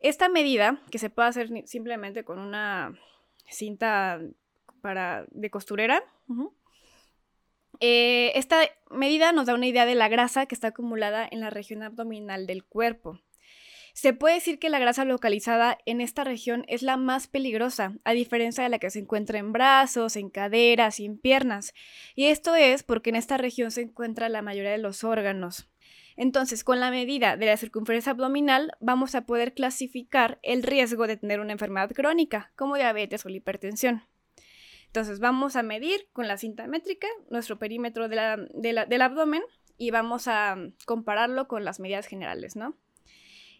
Esta 0.00 0.28
medida, 0.28 0.82
que 0.90 0.98
se 0.98 1.08
puede 1.08 1.28
hacer 1.28 1.50
simplemente 1.66 2.24
con 2.24 2.40
una 2.40 2.98
cinta 3.46 4.20
para, 4.80 5.26
de 5.30 5.50
costurera, 5.50 6.02
eh, 7.84 8.30
esta 8.36 8.60
medida 8.92 9.32
nos 9.32 9.46
da 9.46 9.54
una 9.54 9.66
idea 9.66 9.86
de 9.86 9.96
la 9.96 10.08
grasa 10.08 10.46
que 10.46 10.54
está 10.54 10.68
acumulada 10.68 11.26
en 11.28 11.40
la 11.40 11.50
región 11.50 11.82
abdominal 11.82 12.46
del 12.46 12.62
cuerpo. 12.64 13.18
Se 13.92 14.12
puede 14.12 14.36
decir 14.36 14.60
que 14.60 14.70
la 14.70 14.78
grasa 14.78 15.04
localizada 15.04 15.76
en 15.84 16.00
esta 16.00 16.22
región 16.22 16.64
es 16.68 16.82
la 16.82 16.96
más 16.96 17.26
peligrosa, 17.26 17.94
a 18.04 18.12
diferencia 18.12 18.62
de 18.62 18.70
la 18.70 18.78
que 18.78 18.88
se 18.90 19.00
encuentra 19.00 19.40
en 19.40 19.52
brazos, 19.52 20.14
en 20.14 20.30
caderas 20.30 21.00
y 21.00 21.06
en 21.06 21.18
piernas. 21.18 21.74
Y 22.14 22.26
esto 22.26 22.54
es 22.54 22.84
porque 22.84 23.10
en 23.10 23.16
esta 23.16 23.36
región 23.36 23.72
se 23.72 23.82
encuentra 23.82 24.28
la 24.28 24.42
mayoría 24.42 24.70
de 24.70 24.78
los 24.78 25.02
órganos. 25.02 25.68
Entonces, 26.16 26.62
con 26.62 26.78
la 26.78 26.92
medida 26.92 27.36
de 27.36 27.46
la 27.46 27.56
circunferencia 27.56 28.12
abdominal, 28.12 28.70
vamos 28.78 29.16
a 29.16 29.26
poder 29.26 29.54
clasificar 29.54 30.38
el 30.44 30.62
riesgo 30.62 31.08
de 31.08 31.16
tener 31.16 31.40
una 31.40 31.52
enfermedad 31.52 31.90
crónica, 31.90 32.52
como 32.54 32.76
diabetes 32.76 33.26
o 33.26 33.28
la 33.28 33.38
hipertensión. 33.38 34.04
Entonces, 34.92 35.20
vamos 35.20 35.56
a 35.56 35.62
medir 35.62 36.06
con 36.12 36.28
la 36.28 36.36
cinta 36.36 36.66
métrica 36.66 37.06
nuestro 37.30 37.58
perímetro 37.58 38.10
del 38.10 39.02
abdomen 39.02 39.42
y 39.78 39.90
vamos 39.90 40.28
a 40.28 40.54
compararlo 40.84 41.48
con 41.48 41.64
las 41.64 41.80
medidas 41.80 42.06
generales, 42.06 42.56
¿no? 42.56 42.76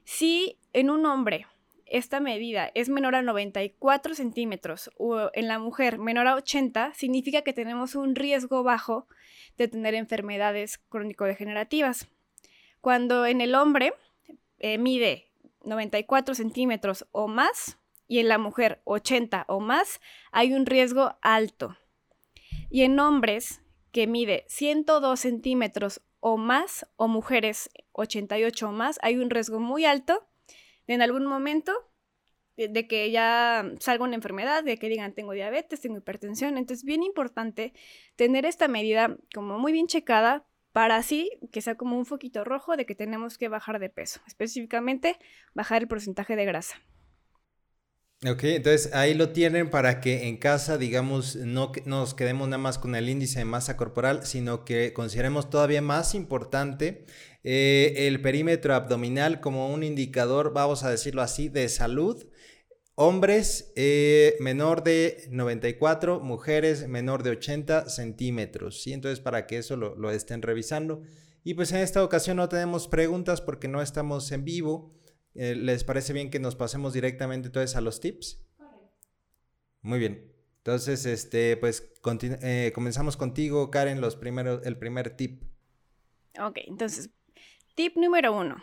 Si 0.05 0.59
en 0.75 0.91
un 0.91 1.07
hombre 1.07 1.47
esta 1.87 2.21
medida 2.21 2.71
es 2.75 2.91
menor 2.91 3.15
a 3.15 3.23
94 3.23 4.15
centímetros 4.15 4.91
o 4.99 5.31
en 5.33 5.49
la 5.49 5.59
mujer 5.59 5.99
menor 5.99 6.27
a 6.27 6.35
80, 6.35 6.93
significa 6.93 7.41
que 7.41 7.55
tenemos 7.55 7.95
un 7.95 8.15
riesgo 8.15 8.63
bajo 8.63 9.07
de 9.57 9.69
tener 9.69 9.95
enfermedades 9.95 10.77
crónico-degenerativas. 10.91 12.09
Cuando 12.83 13.25
en 13.25 13.41
el 13.41 13.55
hombre 13.55 13.95
eh, 14.59 14.77
mide 14.77 15.31
94 15.65 16.35
centímetros 16.35 17.07
o 17.11 17.27
más 17.27 17.79
y 18.13 18.19
en 18.19 18.29
la 18.29 18.37
mujer 18.37 18.83
80 18.85 19.47
o 19.49 19.59
más, 19.59 19.99
hay 20.33 20.53
un 20.53 20.67
riesgo 20.67 21.17
alto. 21.23 21.79
Y 22.69 22.83
en 22.83 23.01
hombres 23.01 23.63
que 23.91 24.07
mide 24.07 24.45
102 24.49 25.19
centímetros 25.19 26.03
o 26.21 26.37
más, 26.37 26.87
o 26.97 27.09
mujeres 27.09 27.71
88 27.93 28.69
o 28.69 28.73
más, 28.73 28.99
hay 29.01 29.17
un 29.17 29.31
riesgo 29.31 29.61
muy 29.61 29.87
alto 29.87 30.29
de 30.87 30.93
en 30.93 31.01
algún 31.01 31.25
momento 31.25 31.73
de, 32.59 32.87
que 32.87 33.11
ya 33.11 33.65
salga 33.81 34.05
una 34.05 34.17
enfermedad, 34.17 34.63
de 34.63 34.77
que 34.77 34.91
digan 34.91 35.15
tengo 35.15 35.33
diabetes, 35.33 35.81
tengo 35.81 35.97
hipertensión. 35.97 36.59
Entonces, 36.59 36.85
bien 36.85 37.03
importante 37.03 37.73
tener 38.17 38.45
esta 38.45 38.69
medida 38.69 39.17
como 39.33 39.59
muy 39.59 39.73
bien 39.73 39.87
checada 39.87 40.47
para 40.73 40.97
así 40.97 41.31
que 41.51 41.63
sea 41.63 41.77
como 41.77 41.97
un 41.97 42.05
foquito 42.05 42.45
rojo 42.45 42.77
de 42.77 42.85
que 42.85 42.95
tenemos 42.95 43.39
que 43.39 43.49
bajar 43.49 43.79
de 43.79 43.89
peso, 43.89 44.21
específicamente 44.27 45.17
bajar 45.55 45.81
el 45.81 45.89
porcentaje 45.89 46.37
de 46.37 46.45
grasa. 46.45 46.77
Ok, 48.25 48.45
entonces 48.45 48.95
ahí 48.95 49.15
lo 49.15 49.31
tienen 49.31 49.69
para 49.69 50.01
que 50.01 50.29
en 50.29 50.37
casa, 50.37 50.79
digamos, 50.79 51.35
no 51.35 51.73
nos 51.87 52.15
quedemos 52.15 52.47
nada 52.47 52.59
más 52.59 52.79
con 52.79 52.95
el 52.95 53.09
índice 53.09 53.41
de 53.41 53.45
masa 53.45 53.77
corporal, 53.77 54.25
sino 54.25 54.65
que 54.65 54.93
consideremos 54.93 55.51
todavía 55.51 55.83
más 55.83 56.15
importante 56.15 57.05
eh, 57.43 58.07
el 58.07 58.23
perímetro 58.23 58.77
abdominal 58.77 59.41
como 59.41 59.73
un 59.75 59.83
indicador, 59.83 60.53
vamos 60.53 60.85
a 60.85 60.91
decirlo 60.91 61.21
así, 61.21 61.49
de 61.49 61.69
salud. 61.69 62.25
Hombres 62.95 63.73
eh, 63.75 64.37
menor 64.39 64.85
de 64.85 65.25
94, 65.31 66.21
mujeres 66.21 66.87
menor 66.87 67.25
de 67.25 67.31
80 67.31 67.89
centímetros, 67.89 68.83
¿sí? 68.83 68.93
Entonces 68.93 69.19
para 69.19 69.49
que 69.49 69.59
eso 69.59 69.77
lo, 69.77 69.97
lo 69.97 70.13
estén 70.13 70.43
revisando. 70.43 71.03
Y 71.43 71.55
pues 71.55 71.73
en 71.73 71.79
esta 71.79 72.05
ocasión 72.05 72.37
no 72.37 72.49
tenemos 72.49 72.87
preguntas 72.87 73.41
porque 73.41 73.67
no 73.67 73.83
estamos 73.83 74.31
en 74.31 74.45
vivo. 74.45 74.95
Eh, 75.35 75.55
¿Les 75.55 75.85
parece 75.85 76.13
bien 76.13 76.31
que 76.31 76.39
nos 76.39 76.57
pasemos 76.57 76.93
directamente 76.93 77.49
entonces 77.49 77.77
a 77.77 77.81
los 77.81 78.01
tips? 78.01 78.45
Muy 79.81 79.99
bien. 79.99 80.33
Entonces, 80.59 81.07
este, 81.07 81.57
pues 81.57 81.93
eh, 82.43 82.71
comenzamos 82.75 83.17
contigo, 83.17 83.71
Karen, 83.71 84.01
los 84.01 84.15
primeros, 84.15 84.65
el 84.65 84.77
primer 84.77 85.17
tip. 85.17 85.43
Ok, 86.41 86.59
entonces, 86.67 87.11
tip 87.75 87.97
número 87.97 88.33
uno. 88.33 88.63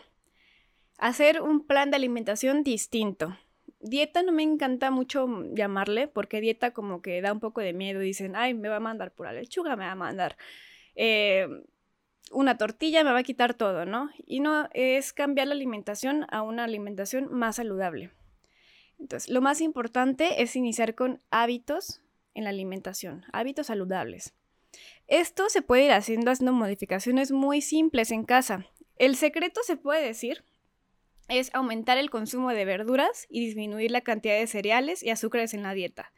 Hacer 0.98 1.42
un 1.42 1.66
plan 1.66 1.90
de 1.90 1.96
alimentación 1.96 2.62
distinto. 2.62 3.36
Dieta 3.80 4.22
no 4.22 4.32
me 4.32 4.42
encanta 4.42 4.90
mucho 4.90 5.44
llamarle, 5.54 6.08
porque 6.08 6.40
dieta 6.40 6.72
como 6.72 7.02
que 7.02 7.20
da 7.20 7.32
un 7.32 7.40
poco 7.40 7.60
de 7.60 7.74
miedo. 7.74 8.00
Dicen, 8.00 8.34
ay, 8.34 8.54
me 8.54 8.68
va 8.68 8.76
a 8.76 8.80
mandar 8.80 9.12
pura 9.12 9.32
lechuga, 9.32 9.76
me 9.76 9.84
va 9.84 9.92
a 9.92 9.96
mandar 9.96 10.38
eh, 10.94 11.48
una 12.30 12.56
tortilla 12.56 13.04
me 13.04 13.12
va 13.12 13.18
a 13.18 13.24
quitar 13.24 13.54
todo, 13.54 13.84
¿no? 13.86 14.10
Y 14.26 14.40
no 14.40 14.68
es 14.72 15.12
cambiar 15.12 15.48
la 15.48 15.54
alimentación 15.54 16.26
a 16.30 16.42
una 16.42 16.64
alimentación 16.64 17.32
más 17.32 17.56
saludable. 17.56 18.10
Entonces, 18.98 19.30
lo 19.30 19.40
más 19.40 19.60
importante 19.60 20.42
es 20.42 20.54
iniciar 20.56 20.94
con 20.94 21.20
hábitos 21.30 22.02
en 22.34 22.44
la 22.44 22.50
alimentación, 22.50 23.24
hábitos 23.32 23.66
saludables. 23.66 24.34
Esto 25.08 25.48
se 25.48 25.62
puede 25.62 25.86
ir 25.86 25.92
haciendo 25.92 26.30
haciendo 26.30 26.52
modificaciones 26.52 27.32
muy 27.32 27.60
simples 27.60 28.12
en 28.12 28.24
casa. 28.24 28.66
El 28.96 29.16
secreto 29.16 29.60
se 29.64 29.76
puede 29.76 30.04
decir 30.04 30.44
es 31.28 31.50
aumentar 31.54 31.96
el 31.96 32.10
consumo 32.10 32.50
de 32.50 32.64
verduras 32.64 33.26
y 33.28 33.40
disminuir 33.40 33.90
la 33.90 34.00
cantidad 34.00 34.36
de 34.36 34.46
cereales 34.46 35.02
y 35.02 35.10
azúcares 35.10 35.54
en 35.54 35.62
la 35.62 35.74
dieta. 35.74 36.12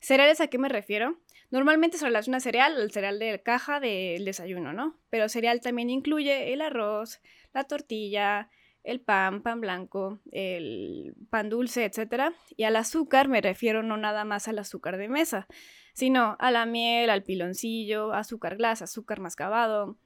¿Cereales 0.00 0.40
a 0.40 0.48
qué 0.48 0.58
me 0.58 0.68
refiero? 0.68 1.18
Normalmente 1.50 1.98
se 1.98 2.06
relaciona 2.06 2.40
cereal 2.40 2.74
al 2.80 2.90
cereal 2.90 3.18
de 3.18 3.42
caja 3.42 3.80
del 3.80 4.24
desayuno, 4.24 4.72
¿no? 4.72 4.98
Pero 5.10 5.28
cereal 5.28 5.60
también 5.60 5.90
incluye 5.90 6.52
el 6.52 6.60
arroz, 6.60 7.20
la 7.52 7.64
tortilla, 7.64 8.50
el 8.82 9.00
pan, 9.00 9.42
pan 9.42 9.60
blanco, 9.60 10.20
el 10.30 11.14
pan 11.28 11.48
dulce, 11.48 11.84
etc. 11.84 12.32
Y 12.56 12.64
al 12.64 12.76
azúcar 12.76 13.28
me 13.28 13.40
refiero 13.40 13.82
no 13.82 13.96
nada 13.96 14.24
más 14.24 14.48
al 14.48 14.58
azúcar 14.58 14.96
de 14.96 15.08
mesa, 15.08 15.46
sino 15.92 16.36
a 16.38 16.50
la 16.50 16.66
miel, 16.66 17.10
al 17.10 17.24
piloncillo, 17.24 18.12
azúcar 18.12 18.56
glas, 18.56 18.82
azúcar 18.82 19.20
mascabado 19.20 19.98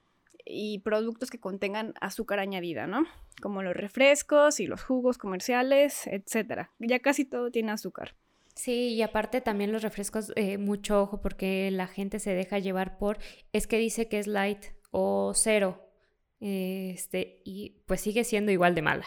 y 0.45 0.79
productos 0.81 1.31
que 1.31 1.39
contengan 1.39 1.95
azúcar 2.01 2.39
añadida, 2.39 2.87
¿no? 2.87 3.05
Como 3.43 3.63
los 3.63 3.77
refrescos 3.77 4.61
y 4.61 4.67
los 4.67 4.83
jugos 4.83 5.19
comerciales, 5.19 6.07
etc. 6.07 6.69
Ya 6.79 7.01
casi 7.01 7.25
todo 7.25 7.51
tiene 7.51 7.73
azúcar. 7.73 8.15
Sí, 8.61 8.93
y 8.93 9.01
aparte 9.01 9.41
también 9.41 9.73
los 9.73 9.81
refrescos, 9.81 10.35
eh, 10.37 10.59
mucho 10.59 11.01
ojo 11.01 11.23
porque 11.23 11.71
la 11.71 11.87
gente 11.87 12.19
se 12.19 12.35
deja 12.35 12.59
llevar 12.59 12.99
por, 12.99 13.17
es 13.55 13.67
que 13.67 13.79
dice 13.79 14.07
que 14.07 14.19
es 14.19 14.27
light 14.27 14.63
o 14.91 15.33
cero, 15.35 15.89
este, 16.41 17.41
y 17.47 17.81
pues 17.87 18.03
sigue 18.03 18.23
siendo 18.23 18.53
igual 18.53 18.75
de 18.75 18.83
mala. 18.83 19.07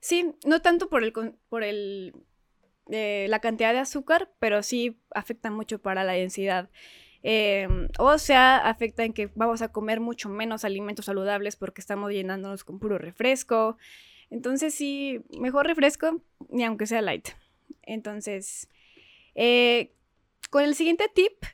Sí, 0.00 0.34
no 0.46 0.62
tanto 0.62 0.88
por 0.88 1.04
el, 1.04 1.12
por 1.50 1.62
el, 1.62 2.14
eh, 2.90 3.26
la 3.28 3.40
cantidad 3.40 3.74
de 3.74 3.80
azúcar, 3.80 4.32
pero 4.38 4.62
sí 4.62 5.02
afecta 5.14 5.50
mucho 5.50 5.78
para 5.78 6.02
la 6.02 6.14
densidad. 6.14 6.70
Eh, 7.22 7.68
o 7.98 8.16
sea, 8.16 8.56
afecta 8.56 9.04
en 9.04 9.12
que 9.12 9.30
vamos 9.34 9.60
a 9.60 9.70
comer 9.70 10.00
mucho 10.00 10.30
menos 10.30 10.64
alimentos 10.64 11.04
saludables 11.04 11.56
porque 11.56 11.82
estamos 11.82 12.10
llenándonos 12.10 12.64
con 12.64 12.78
puro 12.78 12.96
refresco. 12.96 13.76
Entonces 14.30 14.72
sí, 14.72 15.20
mejor 15.38 15.66
refresco, 15.66 16.22
ni 16.48 16.64
aunque 16.64 16.86
sea 16.86 17.02
light. 17.02 17.28
Entonces, 17.90 18.68
eh, 19.34 19.96
con 20.48 20.62
el 20.62 20.76
siguiente 20.76 21.10
tip, 21.12 21.44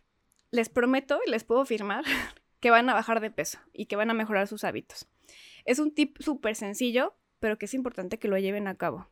les 0.51 0.69
prometo 0.69 1.19
y 1.27 1.31
les 1.31 1.45
puedo 1.45 1.63
afirmar 1.63 2.05
que 2.61 2.71
van 2.71 2.89
a 2.91 2.95
bajar 2.95 3.21
de 3.21 3.31
peso 3.31 3.59
y 3.73 3.87
que 3.87 3.97
van 3.97 4.11
a 4.11 4.15
mejorar 4.15 4.47
sus 4.47 4.63
hábitos. 4.63 5.09
Es 5.65 5.79
un 5.79 5.95
tip 5.95 6.19
súper 6.21 6.55
sencillo, 6.55 7.17
pero 7.41 7.57
que 7.59 7.65
es 7.65 7.73
importante 7.73 8.19
que 8.19 8.29
lo 8.29 8.37
lleven 8.37 8.69
a 8.69 8.77
cabo. 8.77 9.09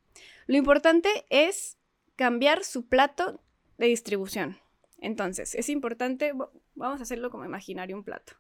Lo 0.47 0.57
importante 0.59 1.25
es 1.31 1.79
cambiar 2.15 2.63
su 2.63 2.89
plato 2.89 3.41
de 3.79 3.87
distribución. 3.87 4.59
Entonces, 5.01 5.55
es 5.55 5.71
importante, 5.71 6.33
vamos 6.75 7.01
a 7.01 7.03
hacerlo 7.03 7.31
como 7.31 7.47
imaginario 7.47 7.97
un 7.97 8.05
plato. 8.05 8.35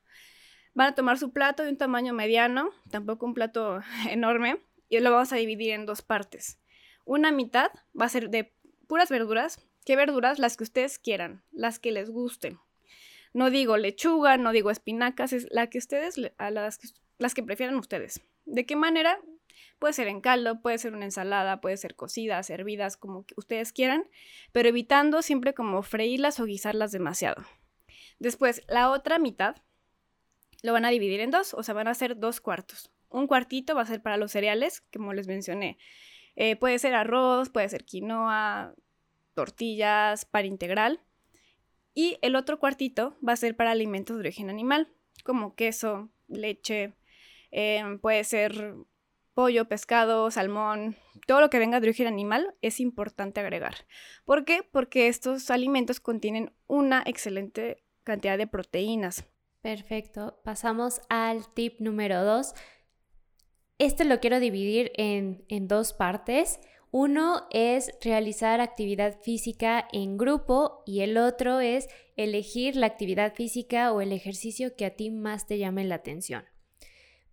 Van 0.74 0.88
a 0.88 0.94
tomar 0.94 1.18
su 1.18 1.32
plato 1.32 1.62
de 1.62 1.70
un 1.70 1.78
tamaño 1.78 2.12
mediano, 2.12 2.70
tampoco 2.90 3.24
un 3.24 3.34
plato 3.34 3.80
enorme, 4.10 4.60
y 4.90 5.00
lo 5.00 5.10
vamos 5.10 5.32
a 5.32 5.36
dividir 5.36 5.70
en 5.70 5.86
dos 5.86 6.02
partes. 6.02 6.60
Una 7.06 7.32
mitad 7.32 7.70
va 7.98 8.06
a 8.06 8.10
ser 8.10 8.28
de 8.28 8.54
puras 8.86 9.10
verduras. 9.10 9.58
¿Qué 9.84 9.96
verduras? 9.96 10.38
Las 10.38 10.56
que 10.56 10.64
ustedes 10.64 10.98
quieran, 10.98 11.42
las 11.52 11.78
que 11.78 11.92
les 11.92 12.10
gusten. 12.10 12.58
No 13.32 13.50
digo 13.50 13.76
lechuga, 13.76 14.36
no 14.36 14.52
digo 14.52 14.70
espinacas, 14.70 15.32
es 15.32 15.48
la 15.50 15.68
que 15.68 15.78
ustedes, 15.78 16.16
las, 16.18 17.34
que 17.34 17.42
prefieran 17.42 17.74
ustedes. 17.74 18.20
¿De 18.44 18.64
qué 18.64 18.76
manera? 18.76 19.18
Puede 19.80 19.92
ser 19.92 20.06
en 20.06 20.20
caldo, 20.20 20.62
puede 20.62 20.78
ser 20.78 20.94
una 20.94 21.04
ensalada, 21.04 21.60
puede 21.60 21.76
ser 21.76 21.96
cocidas, 21.96 22.48
hervidas, 22.48 22.96
como 22.96 23.26
ustedes 23.36 23.72
quieran, 23.72 24.08
pero 24.52 24.68
evitando 24.68 25.20
siempre 25.20 25.52
como 25.52 25.82
freírlas 25.82 26.38
o 26.38 26.44
guisarlas 26.44 26.92
demasiado. 26.92 27.44
Después, 28.20 28.62
la 28.68 28.90
otra 28.90 29.18
mitad 29.18 29.56
lo 30.62 30.72
van 30.72 30.84
a 30.84 30.90
dividir 30.90 31.20
en 31.20 31.30
dos, 31.30 31.54
o 31.54 31.62
sea, 31.62 31.74
van 31.74 31.88
a 31.88 31.94
ser 31.94 32.16
dos 32.16 32.40
cuartos. 32.40 32.90
Un 33.08 33.26
cuartito 33.26 33.74
va 33.74 33.82
a 33.82 33.86
ser 33.86 34.00
para 34.00 34.16
los 34.16 34.32
cereales, 34.32 34.82
como 34.92 35.12
les 35.12 35.26
mencioné, 35.26 35.76
Eh, 36.36 36.56
puede 36.56 36.78
ser 36.78 36.94
arroz, 36.94 37.48
puede 37.50 37.68
ser 37.68 37.84
quinoa, 37.84 38.74
tortillas, 39.34 40.24
pan 40.24 40.46
integral. 40.46 41.00
Y 41.94 42.18
el 42.22 42.34
otro 42.36 42.58
cuartito 42.58 43.16
va 43.26 43.34
a 43.34 43.36
ser 43.36 43.56
para 43.56 43.70
alimentos 43.70 44.16
de 44.16 44.20
origen 44.20 44.50
animal, 44.50 44.88
como 45.24 45.54
queso, 45.54 46.10
leche, 46.26 46.94
em, 47.50 47.98
puede 47.98 48.24
ser 48.24 48.74
pollo, 49.34 49.66
pescado, 49.66 50.30
salmón, 50.30 50.96
todo 51.26 51.40
lo 51.40 51.50
que 51.50 51.58
venga 51.58 51.80
de 51.80 51.88
origen 51.88 52.06
animal 52.06 52.54
es 52.62 52.80
importante 52.80 53.40
agregar. 53.40 53.74
¿Por 54.24 54.44
qué? 54.44 54.62
Porque 54.62 55.08
estos 55.08 55.50
alimentos 55.50 56.00
contienen 56.00 56.52
una 56.66 57.02
excelente 57.04 57.84
cantidad 58.04 58.38
de 58.38 58.46
proteínas. 58.46 59.26
Perfecto. 59.60 60.40
Pasamos 60.44 61.00
al 61.08 61.52
tip 61.54 61.80
número 61.80 62.22
dos. 62.22 62.54
Este 63.78 64.04
lo 64.04 64.20
quiero 64.20 64.40
dividir 64.40 64.92
en, 64.94 65.44
en 65.48 65.66
dos 65.66 65.92
partes. 65.92 66.60
Uno 66.92 67.42
es 67.50 67.90
realizar 68.02 68.60
actividad 68.60 69.20
física 69.20 69.88
en 69.92 70.16
grupo 70.16 70.84
y 70.86 71.00
el 71.00 71.18
otro 71.18 71.58
es 71.58 71.88
elegir 72.16 72.76
la 72.76 72.86
actividad 72.86 73.34
física 73.34 73.92
o 73.92 74.00
el 74.00 74.12
ejercicio 74.12 74.76
que 74.76 74.86
a 74.86 74.94
ti 74.94 75.10
más 75.10 75.46
te 75.48 75.58
llame 75.58 75.84
la 75.84 75.96
atención. 75.96 76.44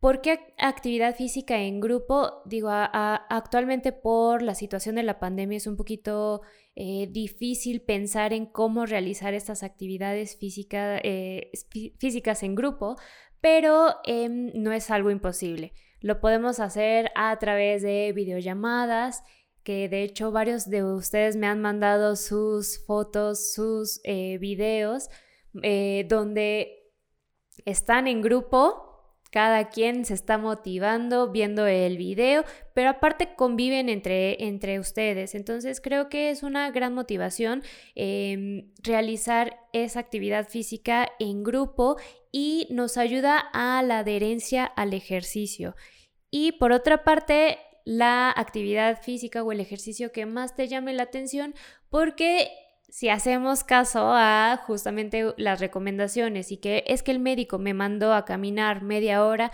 ¿Por 0.01 0.21
qué 0.21 0.39
actividad 0.57 1.15
física 1.15 1.59
en 1.61 1.79
grupo? 1.79 2.41
Digo, 2.45 2.69
actualmente 2.71 3.91
por 3.91 4.41
la 4.41 4.55
situación 4.55 4.95
de 4.95 5.03
la 5.03 5.19
pandemia 5.19 5.57
es 5.57 5.67
un 5.67 5.77
poquito 5.77 6.41
eh, 6.75 7.07
difícil 7.11 7.83
pensar 7.83 8.33
en 8.33 8.47
cómo 8.47 8.87
realizar 8.87 9.35
estas 9.35 9.61
actividades 9.61 10.39
eh, 10.41 11.51
físicas 11.99 12.41
en 12.41 12.55
grupo, 12.55 12.95
pero 13.41 13.97
em, 14.03 14.51
no 14.55 14.71
es 14.71 14.89
algo 14.89 15.11
imposible. 15.11 15.73
Lo 16.01 16.19
podemos 16.19 16.59
hacer 16.59 17.11
a 17.15 17.37
través 17.39 17.81
de 17.81 18.11
videollamadas, 18.13 19.23
que 19.63 19.87
de 19.87 20.03
hecho 20.03 20.31
varios 20.31 20.69
de 20.69 20.83
ustedes 20.83 21.35
me 21.35 21.47
han 21.47 21.61
mandado 21.61 22.15
sus 22.15 22.83
fotos, 22.85 23.53
sus 23.53 24.01
eh, 24.03 24.37
videos, 24.39 25.09
donde 25.53 26.81
están 27.65 28.07
en 28.07 28.21
grupo 28.21 28.90
cada 29.31 29.69
quien 29.69 30.05
se 30.05 30.13
está 30.13 30.37
motivando 30.37 31.31
viendo 31.31 31.65
el 31.65 31.97
video, 31.97 32.43
pero 32.73 32.89
aparte 32.89 33.33
conviven 33.35 33.89
entre, 33.89 34.43
entre 34.43 34.79
ustedes. 34.79 35.33
Entonces 35.35 35.79
creo 35.81 36.09
que 36.09 36.29
es 36.29 36.43
una 36.43 36.69
gran 36.71 36.93
motivación 36.93 37.63
em, 37.95 38.71
realizar 38.83 39.57
esa 39.73 40.01
actividad 40.01 40.47
física 40.47 41.07
en 41.19 41.43
grupo 41.43 41.97
y 42.31 42.67
nos 42.69 42.97
ayuda 42.97 43.39
a 43.53 43.81
la 43.83 43.99
adherencia 43.99 44.65
al 44.65 44.93
ejercicio. 44.93 45.75
Y 46.29 46.53
por 46.53 46.73
otra 46.73 47.03
parte, 47.03 47.57
la 47.85 48.31
actividad 48.35 49.01
física 49.01 49.43
o 49.43 49.51
el 49.51 49.59
ejercicio 49.59 50.11
que 50.11 50.25
más 50.25 50.55
te 50.55 50.67
llame 50.67 50.93
la 50.93 51.03
atención 51.03 51.55
porque 51.89 52.51
si 52.91 53.07
hacemos 53.07 53.63
caso 53.63 54.11
a 54.11 54.61
justamente 54.67 55.33
las 55.37 55.61
recomendaciones 55.61 56.51
y 56.51 56.57
que 56.57 56.83
es 56.87 57.03
que 57.03 57.11
el 57.11 57.19
médico 57.19 57.57
me 57.57 57.73
mandó 57.73 58.13
a 58.13 58.25
caminar 58.25 58.83
media 58.83 59.23
hora, 59.25 59.51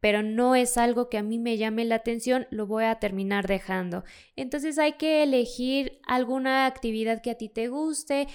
pero 0.00 0.22
no 0.22 0.54
es 0.54 0.78
algo 0.78 1.10
que 1.10 1.18
a 1.18 1.22
mí 1.22 1.38
me 1.38 1.58
llame 1.58 1.84
la 1.84 1.96
atención, 1.96 2.46
lo 2.50 2.66
voy 2.66 2.84
a 2.84 2.98
terminar 2.98 3.46
dejando. 3.46 4.04
Entonces 4.36 4.78
hay 4.78 4.94
que 4.94 5.22
elegir 5.22 6.00
alguna 6.06 6.64
actividad 6.64 7.20
que 7.20 7.32
a 7.32 7.36
ti 7.36 7.50
te 7.50 7.68
guste, 7.68 8.26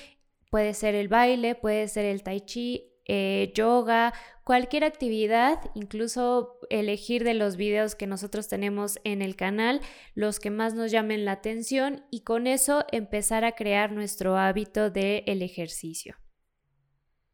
puede 0.51 0.75
ser 0.75 0.93
el 0.93 1.07
baile, 1.07 1.55
puede 1.55 1.87
ser 1.87 2.05
el 2.05 2.21
tai 2.21 2.41
chi, 2.41 2.92
eh, 3.05 3.51
yoga, 3.53 4.13
cualquier 4.43 4.83
actividad, 4.83 5.59
incluso 5.75 6.59
elegir 6.69 7.23
de 7.23 7.33
los 7.33 7.57
videos 7.57 7.95
que 7.95 8.07
nosotros 8.07 8.47
tenemos 8.47 8.99
en 9.03 9.21
el 9.21 9.35
canal, 9.35 9.81
los 10.15 10.39
que 10.39 10.49
más 10.49 10.73
nos 10.73 10.91
llamen 10.91 11.25
la 11.25 11.33
atención 11.33 12.05
y 12.11 12.21
con 12.21 12.47
eso 12.47 12.85
empezar 12.91 13.45
a 13.45 13.53
crear 13.53 13.91
nuestro 13.91 14.37
hábito 14.37 14.89
del 14.89 15.23
el 15.25 15.41
ejercicio. 15.41 16.15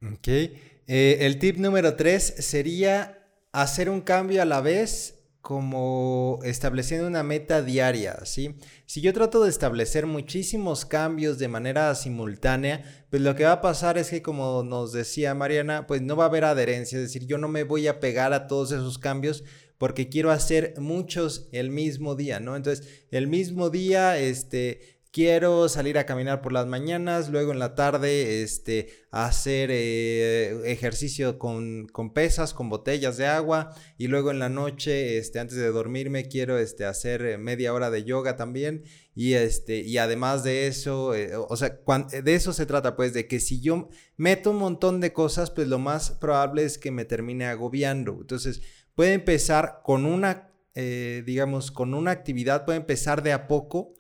Ok, 0.01 0.27
eh, 0.27 1.17
el 1.21 1.39
tip 1.39 1.57
número 1.57 1.95
tres 1.95 2.23
sería 2.23 3.19
hacer 3.51 3.89
un 3.89 4.01
cambio 4.01 4.41
a 4.41 4.45
la 4.45 4.61
vez 4.61 5.18
como 5.41 6.39
estableciendo 6.43 7.07
una 7.07 7.23
meta 7.23 7.61
diaria, 7.61 8.25
¿sí? 8.25 8.55
Si 8.85 9.01
yo 9.01 9.13
trato 9.13 9.43
de 9.43 9.49
establecer 9.49 10.05
muchísimos 10.05 10.85
cambios 10.85 11.39
de 11.39 11.47
manera 11.47 11.95
simultánea, 11.95 12.83
pues 13.09 13.21
lo 13.21 13.35
que 13.35 13.45
va 13.45 13.53
a 13.53 13.61
pasar 13.61 13.97
es 13.97 14.09
que 14.09 14.21
como 14.21 14.63
nos 14.63 14.91
decía 14.91 15.33
Mariana, 15.33 15.87
pues 15.87 16.01
no 16.01 16.17
va 16.17 16.25
a 16.25 16.27
haber 16.27 16.43
adherencia, 16.43 16.97
es 16.97 17.05
decir, 17.05 17.25
yo 17.25 17.37
no 17.37 17.47
me 17.47 17.63
voy 17.63 17.87
a 17.87 17.99
pegar 17.99 18.33
a 18.33 18.47
todos 18.47 18.71
esos 18.71 18.97
cambios 18.97 19.43
porque 19.77 20.09
quiero 20.09 20.29
hacer 20.29 20.73
muchos 20.77 21.47
el 21.53 21.69
mismo 21.69 22.15
día, 22.15 22.41
¿no? 22.41 22.57
Entonces, 22.57 23.05
el 23.11 23.27
mismo 23.27 23.69
día, 23.69 24.17
este, 24.19 24.98
quiero 25.11 25.67
salir 25.69 25.97
a 25.97 26.05
caminar 26.05 26.41
por 26.41 26.51
las 26.51 26.67
mañanas, 26.67 27.29
luego 27.29 27.51
en 27.51 27.59
la 27.59 27.73
tarde 27.73 28.43
este, 28.43 28.89
hacer 29.11 29.69
eh, 29.71 30.71
ejercicio 30.71 31.39
con, 31.39 31.87
pesas, 32.13 32.53
con 32.53 32.69
botellas 32.69 33.17
de 33.17 33.25
agua 33.25 33.75
y 33.97 34.07
luego 34.07 34.29
en 34.31 34.39
la 34.39 34.49
noche, 34.49 35.17
este, 35.17 35.39
antes 35.39 35.57
de 35.57 35.71
dormirme, 35.71 36.27
quiero 36.27 36.59
este, 36.59 36.85
hacer 36.85 37.25
eh, 37.25 37.37
media 37.37 37.73
hora 37.73 37.89
de 37.89 38.03
yoga 38.03 38.35
también 38.35 38.83
y, 39.15 39.33
este, 39.33 39.79
y 39.79 39.97
además 39.97 40.43
de 40.43 40.67
eso, 40.67 41.15
eh, 41.15 41.35
o 41.35 41.55
sea, 41.57 41.79
de 42.23 42.35
eso 42.35 42.53
se 42.53 42.67
trata 42.67 42.95
pues, 42.95 43.13
de 43.13 43.27
que 43.27 43.39
si 43.39 43.61
yo 43.61 43.89
meto 44.15 44.51
un 44.51 44.57
montón 44.57 45.01
de 45.01 45.11
cosas, 45.11 45.49
pues 45.49 45.67
lo 45.67 45.79
más 45.79 46.11
probable 46.11 46.63
es 46.63 46.77
que 46.77 46.91
me 46.91 47.05
termine 47.05 47.45
agobiando. 47.45 48.17
Entonces, 48.21 48.61
puede 48.93 49.13
empezar 49.13 49.81
con 49.83 50.05
una, 50.05 50.51
digamos, 50.75 51.71
con 51.71 51.93
una 51.93 52.11
actividad, 52.11 52.63
puede 52.63 52.77
empezar 52.77 53.21
de 53.23 53.33
a 53.33 53.47
poco 53.47 53.98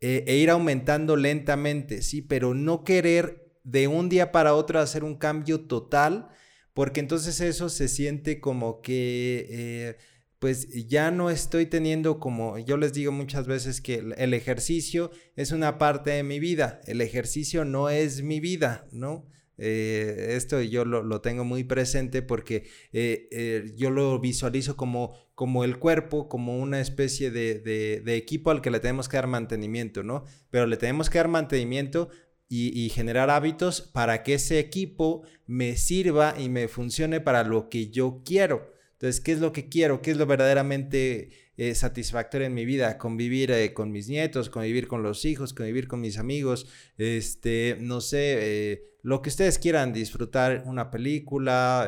eh, 0.00 0.24
e 0.26 0.36
ir 0.36 0.50
aumentando 0.50 1.16
lentamente, 1.16 2.02
sí, 2.02 2.22
pero 2.22 2.54
no 2.54 2.84
querer 2.84 3.58
de 3.64 3.88
un 3.88 4.08
día 4.08 4.32
para 4.32 4.54
otro 4.54 4.78
hacer 4.78 5.04
un 5.04 5.16
cambio 5.16 5.66
total, 5.66 6.28
porque 6.74 7.00
entonces 7.00 7.40
eso 7.40 7.68
se 7.68 7.88
siente 7.88 8.40
como 8.40 8.80
que... 8.80 9.46
Eh, 9.48 9.96
pues 10.38 10.68
ya 10.86 11.10
no 11.10 11.30
estoy 11.30 11.64
teniendo 11.64 12.20
como 12.20 12.58
yo 12.58 12.76
les 12.76 12.92
digo 12.92 13.10
muchas 13.10 13.46
veces 13.46 13.80
que 13.80 14.04
el 14.16 14.34
ejercicio 14.34 15.10
es 15.34 15.50
una 15.50 15.78
parte 15.78 16.10
de 16.10 16.22
mi 16.22 16.38
vida, 16.40 16.80
el 16.86 17.00
ejercicio 17.00 17.64
no 17.64 17.88
es 17.88 18.22
mi 18.22 18.38
vida, 18.38 18.86
¿no? 18.92 19.26
Eh, 19.58 20.34
esto 20.36 20.60
yo 20.60 20.84
lo, 20.84 21.20
tengo 21.22 21.44
muy 21.44 21.64
presente 21.64 22.20
porque 22.20 22.64
eh, 22.92 23.28
eh, 23.30 23.72
yo 23.76 23.90
lo 23.90 24.18
visualizo 24.18 24.76
como, 24.76 25.14
como 25.34 25.64
el 25.64 25.78
cuerpo, 25.78 26.28
como 26.28 26.58
una 26.58 26.80
especie 26.80 27.30
de, 27.30 27.60
de, 27.60 28.16
equipo 28.16 28.50
al 28.50 28.60
que 28.60 28.70
le 28.70 28.80
tenemos 28.80 29.08
que 29.08 29.16
dar 29.16 29.26
mantenimiento, 29.26 30.02
¿no? 30.02 30.24
Pero 30.50 30.66
le 30.66 30.76
tenemos 30.76 31.08
que 31.08 31.18
dar 31.18 31.28
mantenimiento 31.28 32.10
y, 32.48 32.78
y, 32.78 32.90
generar 32.90 33.30
hábitos 33.30 33.80
para 33.80 34.22
que 34.22 34.34
ese 34.34 34.58
equipo 34.58 35.22
me 35.46 35.76
sirva 35.76 36.34
y 36.38 36.48
me 36.48 36.68
funcione 36.68 37.20
para 37.20 37.42
lo 37.42 37.68
que 37.68 37.88
yo 37.88 38.22
quiero. 38.24 38.72
Entonces, 38.92 39.20
¿qué 39.20 39.32
es 39.32 39.40
lo 39.40 39.52
que 39.52 39.68
quiero? 39.68 40.00
¿Qué 40.00 40.12
es 40.12 40.16
lo 40.16 40.26
verdaderamente 40.26 41.30
eh, 41.56 41.74
satisfactorio 41.74 42.46
en 42.46 42.54
mi 42.54 42.64
vida, 42.64 42.98
convivir 42.98 43.72
con 43.74 43.90
mis 43.90 44.08
nietos, 44.08 44.48
convivir 44.48 44.86
con 44.86 45.02
los 45.02 45.24
hijos, 45.24 45.54
convivir 45.54 45.88
con 45.88 46.00
mis 46.00 46.18
amigos, 46.18 46.66
este, 46.98 47.76
no 47.80 48.00
sé, 48.00 48.95
lo 49.06 49.22
que 49.22 49.28
ustedes 49.28 49.60
quieran, 49.60 49.92
disfrutar 49.92 50.64
una 50.66 50.90
película, 50.90 51.86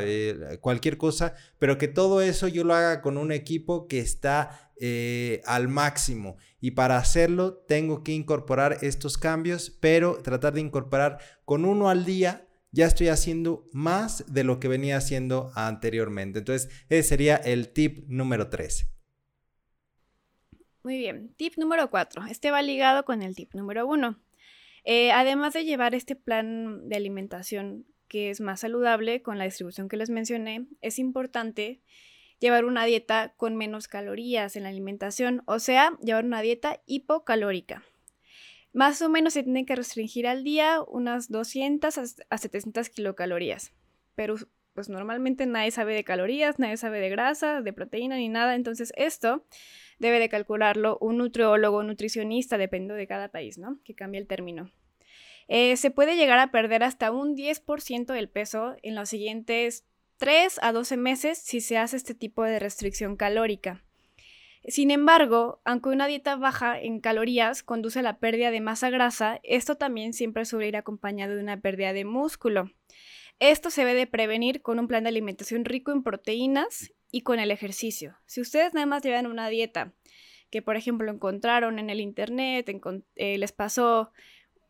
cualquier 0.61 0.97
cosa, 0.99 1.35
pero 1.59 1.77
que 1.77 1.89
todo 1.89 2.23
eso 2.23 2.47
yo 2.47 2.63
lo 2.63 2.75
haga 2.75 3.03
con 3.03 3.19
un 3.19 3.33
equipo 3.33 3.89
que 3.89 3.99
está 3.99 4.71
al 5.45 5.67
máximo. 5.67 6.37
Y 6.61 6.71
para 6.71 6.97
hacerlo 6.97 7.55
tengo 7.55 8.05
que 8.05 8.13
incorporar 8.13 8.79
estos 8.83 9.19
cambios, 9.19 9.77
pero 9.81 10.19
tratar 10.23 10.53
de 10.53 10.61
incorporar 10.61 11.19
con 11.45 11.65
uno 11.65 11.91
al 11.91 12.05
día 12.05 12.47
ya 12.71 12.87
estoy 12.87 13.09
haciendo 13.09 13.69
más 13.73 14.25
de 14.33 14.45
lo 14.45 14.61
que 14.61 14.69
venía 14.69 14.97
haciendo 14.97 15.51
anteriormente. 15.57 16.39
Entonces, 16.39 16.71
ese 16.89 17.03
sería 17.03 17.35
el 17.35 17.73
tip 17.73 18.05
número 18.07 18.49
3. 18.49 18.87
Muy 20.85 20.99
bien, 20.99 21.35
tip 21.37 21.55
número 21.57 21.91
4. 21.91 22.27
Este 22.27 22.53
va 22.53 22.63
ligado 22.63 23.05
con 23.05 23.23
el 23.23 23.35
tip 23.35 23.55
número 23.55 23.89
1. 23.89 24.21
Eh, 24.91 25.13
además 25.13 25.53
de 25.53 25.67
llevar 25.67 25.95
este 25.95 26.17
plan 26.17 26.89
de 26.89 26.97
alimentación 26.97 27.85
que 28.09 28.31
es 28.31 28.41
más 28.41 28.61
saludable 28.61 29.21
con 29.21 29.37
la 29.37 29.45
distribución 29.45 29.87
que 29.87 29.99
les 29.99 30.09
mencioné, 30.09 30.67
es 30.81 30.99
importante 30.99 31.83
llevar 32.39 32.65
una 32.65 32.87
dieta 32.87 33.35
con 33.37 33.55
menos 33.55 33.87
calorías 33.87 34.57
en 34.57 34.63
la 34.63 34.71
alimentación, 34.71 35.43
o 35.45 35.59
sea, 35.59 35.93
llevar 36.03 36.25
una 36.25 36.41
dieta 36.41 36.81
hipocalórica. 36.87 37.83
Más 38.73 39.03
o 39.03 39.11
menos 39.11 39.35
se 39.35 39.43
tiene 39.43 39.67
que 39.67 39.77
restringir 39.77 40.27
al 40.27 40.43
día 40.43 40.81
unas 40.81 41.31
200 41.31 41.99
a 42.31 42.39
700 42.39 42.89
kilocalorías, 42.89 43.75
pero 44.15 44.37
pues 44.73 44.89
normalmente 44.89 45.45
nadie 45.45 45.71
sabe 45.71 45.93
de 45.93 46.05
calorías, 46.05 46.59
nadie 46.59 46.79
sabe 46.79 46.99
de 47.01 47.11
grasa, 47.11 47.61
de 47.61 47.75
proteína 47.75 48.17
ni 48.17 48.31
nada, 48.31 48.55
entonces 48.55 48.95
esto 48.97 49.45
debe 49.99 50.19
de 50.19 50.31
calcularlo 50.31 50.97
un 51.03 51.19
nutriólogo, 51.19 51.83
nutricionista, 51.83 52.57
depende 52.57 52.95
de 52.95 53.07
cada 53.07 53.29
país, 53.29 53.59
¿no? 53.59 53.79
Que 53.85 53.95
cambia 53.95 54.19
el 54.19 54.27
término. 54.27 54.71
Eh, 55.49 55.77
se 55.77 55.91
puede 55.91 56.17
llegar 56.17 56.39
a 56.39 56.51
perder 56.51 56.85
hasta 56.85 57.11
un 57.11 57.35
10% 57.35 58.13
del 58.13 58.29
peso 58.29 58.77
en 58.83 58.95
los 58.95 59.09
siguientes 59.09 59.87
3 60.19 60.59
a 60.63 60.73
12 60.73 60.97
meses 60.97 61.39
si 61.39 61.61
se 61.61 61.79
hace 61.79 61.97
este 61.97 62.15
tipo 62.15 62.45
de 62.45 62.59
restricción 62.59 63.17
calórica. 63.17 63.85
Sin 64.67 64.91
embargo, 64.91 65.63
aunque 65.65 65.89
una 65.89 66.07
dieta 66.07 66.37
baja 66.37 66.79
en 66.79 67.01
calorías 67.01 67.63
conduce 67.63 68.01
a 68.01 68.03
la 68.03 68.19
pérdida 68.19 68.51
de 68.51 68.61
masa 68.61 68.91
grasa, 68.91 69.41
esto 69.43 69.77
también 69.77 70.13
siempre 70.13 70.45
suele 70.45 70.69
ir 70.69 70.77
acompañado 70.77 71.37
de 71.37 71.43
una 71.43 71.61
pérdida 71.61 71.93
de 71.93 72.05
músculo. 72.05 72.71
Esto 73.39 73.71
se 73.71 73.83
debe 73.83 73.95
de 73.95 74.07
prevenir 74.07 74.61
con 74.61 74.79
un 74.79 74.89
plan 74.89 75.05
de 75.05 75.11
alimentación 75.11 75.65
rico 75.65 75.93
en 75.93 76.03
proteínas 76.03 76.93
y 77.11 77.23
con 77.23 77.39
el 77.39 77.51
ejercicio. 77.51 78.19
Si 78.27 78.41
ustedes 78.41 78.75
nada 78.75 78.87
más 78.87 79.03
llevan 79.03 79.27
una 79.27 79.49
dieta 79.49 79.95
que, 80.51 80.61
por 80.61 80.77
ejemplo, 80.77 81.11
encontraron 81.11 81.79
en 81.79 81.89
el 81.89 82.01
internet, 82.01 82.69
eh, 83.15 83.39
les 83.39 83.53
pasó 83.53 84.13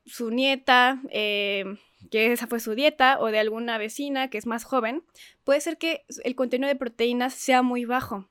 su 0.08 0.30
nieta, 0.30 1.00
eh, 1.10 1.64
que 2.10 2.32
esa 2.32 2.46
fue 2.46 2.60
su 2.60 2.74
dieta, 2.74 3.18
o 3.20 3.26
de 3.26 3.38
alguna 3.38 3.78
vecina 3.78 4.30
que 4.30 4.38
es 4.38 4.46
más 4.46 4.64
joven, 4.64 5.04
puede 5.44 5.60
ser 5.60 5.78
que 5.78 6.04
el 6.24 6.34
contenido 6.34 6.68
de 6.68 6.76
proteínas 6.76 7.34
sea 7.34 7.62
muy 7.62 7.84
bajo. 7.84 8.28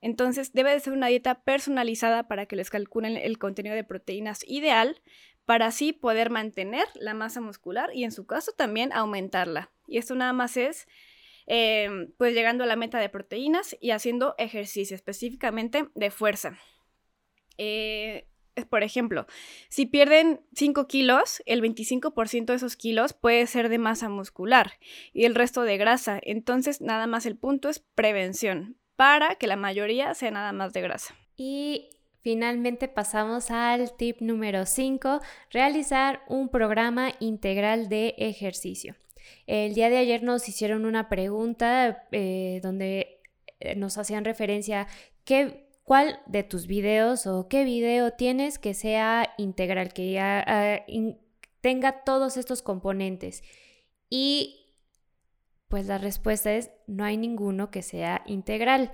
Entonces 0.00 0.52
debe 0.52 0.72
de 0.72 0.80
ser 0.80 0.92
una 0.92 1.06
dieta 1.06 1.42
personalizada 1.42 2.28
para 2.28 2.46
que 2.46 2.56
les 2.56 2.68
calculen 2.68 3.16
el 3.16 3.38
contenido 3.38 3.74
de 3.74 3.84
proteínas 3.84 4.44
ideal 4.46 5.00
para 5.46 5.66
así 5.66 5.92
poder 5.92 6.30
mantener 6.30 6.86
la 6.94 7.14
masa 7.14 7.40
muscular 7.40 7.90
y 7.94 8.04
en 8.04 8.12
su 8.12 8.26
caso 8.26 8.52
también 8.52 8.92
aumentarla. 8.92 9.70
Y 9.86 9.98
esto 9.98 10.14
nada 10.14 10.32
más 10.32 10.56
es 10.56 10.86
eh, 11.46 12.08
pues 12.16 12.34
llegando 12.34 12.64
a 12.64 12.66
la 12.66 12.76
meta 12.76 12.98
de 12.98 13.08
proteínas 13.08 13.76
y 13.80 13.90
haciendo 13.90 14.34
ejercicio 14.38 14.94
específicamente 14.94 15.88
de 15.94 16.10
fuerza. 16.10 16.58
Eh, 17.58 18.26
por 18.68 18.82
ejemplo, 18.82 19.26
si 19.68 19.86
pierden 19.86 20.40
5 20.54 20.86
kilos, 20.86 21.42
el 21.46 21.62
25% 21.62 22.46
de 22.46 22.54
esos 22.54 22.76
kilos 22.76 23.12
puede 23.12 23.46
ser 23.46 23.68
de 23.68 23.78
masa 23.78 24.08
muscular 24.08 24.74
y 25.12 25.24
el 25.24 25.34
resto 25.34 25.62
de 25.62 25.76
grasa. 25.76 26.20
Entonces, 26.22 26.80
nada 26.80 27.06
más 27.06 27.26
el 27.26 27.36
punto 27.36 27.68
es 27.68 27.80
prevención 27.80 28.76
para 28.96 29.34
que 29.34 29.46
la 29.46 29.56
mayoría 29.56 30.14
sea 30.14 30.30
nada 30.30 30.52
más 30.52 30.72
de 30.72 30.82
grasa. 30.82 31.14
Y 31.36 31.90
finalmente 32.20 32.88
pasamos 32.88 33.50
al 33.50 33.96
tip 33.96 34.20
número 34.20 34.66
5, 34.66 35.20
realizar 35.50 36.22
un 36.28 36.48
programa 36.48 37.12
integral 37.20 37.88
de 37.88 38.14
ejercicio. 38.18 38.94
El 39.46 39.74
día 39.74 39.90
de 39.90 39.98
ayer 39.98 40.22
nos 40.22 40.48
hicieron 40.48 40.86
una 40.86 41.08
pregunta 41.08 42.06
eh, 42.12 42.60
donde 42.62 43.20
eh, 43.60 43.74
nos 43.74 43.98
hacían 43.98 44.24
referencia 44.24 44.86
qué 45.24 45.63
cuál 45.84 46.20
de 46.26 46.42
tus 46.42 46.66
videos 46.66 47.26
o 47.26 47.48
qué 47.48 47.64
video 47.64 48.10
tienes 48.12 48.58
que 48.58 48.74
sea 48.74 49.34
integral, 49.38 49.92
que 49.92 50.10
ya, 50.10 50.84
tenga 51.60 52.04
todos 52.04 52.36
estos 52.36 52.62
componentes. 52.62 53.42
Y 54.10 54.74
pues 55.68 55.86
la 55.86 55.98
respuesta 55.98 56.52
es 56.52 56.70
no 56.86 57.04
hay 57.04 57.16
ninguno 57.16 57.70
que 57.70 57.82
sea 57.82 58.22
integral. 58.26 58.92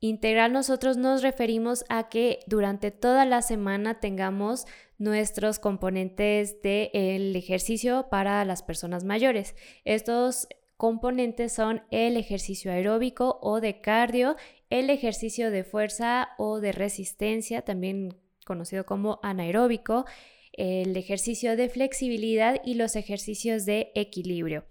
Integral 0.00 0.52
nosotros 0.52 0.96
nos 0.96 1.22
referimos 1.22 1.84
a 1.88 2.08
que 2.08 2.40
durante 2.46 2.90
toda 2.90 3.26
la 3.26 3.42
semana 3.42 4.00
tengamos 4.00 4.66
nuestros 4.96 5.58
componentes 5.58 6.62
del 6.62 7.36
ejercicio 7.36 8.08
para 8.10 8.44
las 8.44 8.62
personas 8.62 9.04
mayores. 9.04 9.56
Estos 9.84 10.48
componentes 10.78 11.52
son 11.52 11.82
el 11.90 12.16
ejercicio 12.16 12.72
aeróbico 12.72 13.38
o 13.42 13.60
de 13.60 13.82
cardio, 13.82 14.36
el 14.70 14.88
ejercicio 14.88 15.50
de 15.50 15.64
fuerza 15.64 16.30
o 16.38 16.60
de 16.60 16.72
resistencia, 16.72 17.62
también 17.62 18.16
conocido 18.46 18.86
como 18.86 19.20
anaeróbico, 19.22 20.06
el 20.52 20.96
ejercicio 20.96 21.56
de 21.56 21.68
flexibilidad 21.68 22.60
y 22.64 22.74
los 22.74 22.96
ejercicios 22.96 23.66
de 23.66 23.92
equilibrio. 23.94 24.64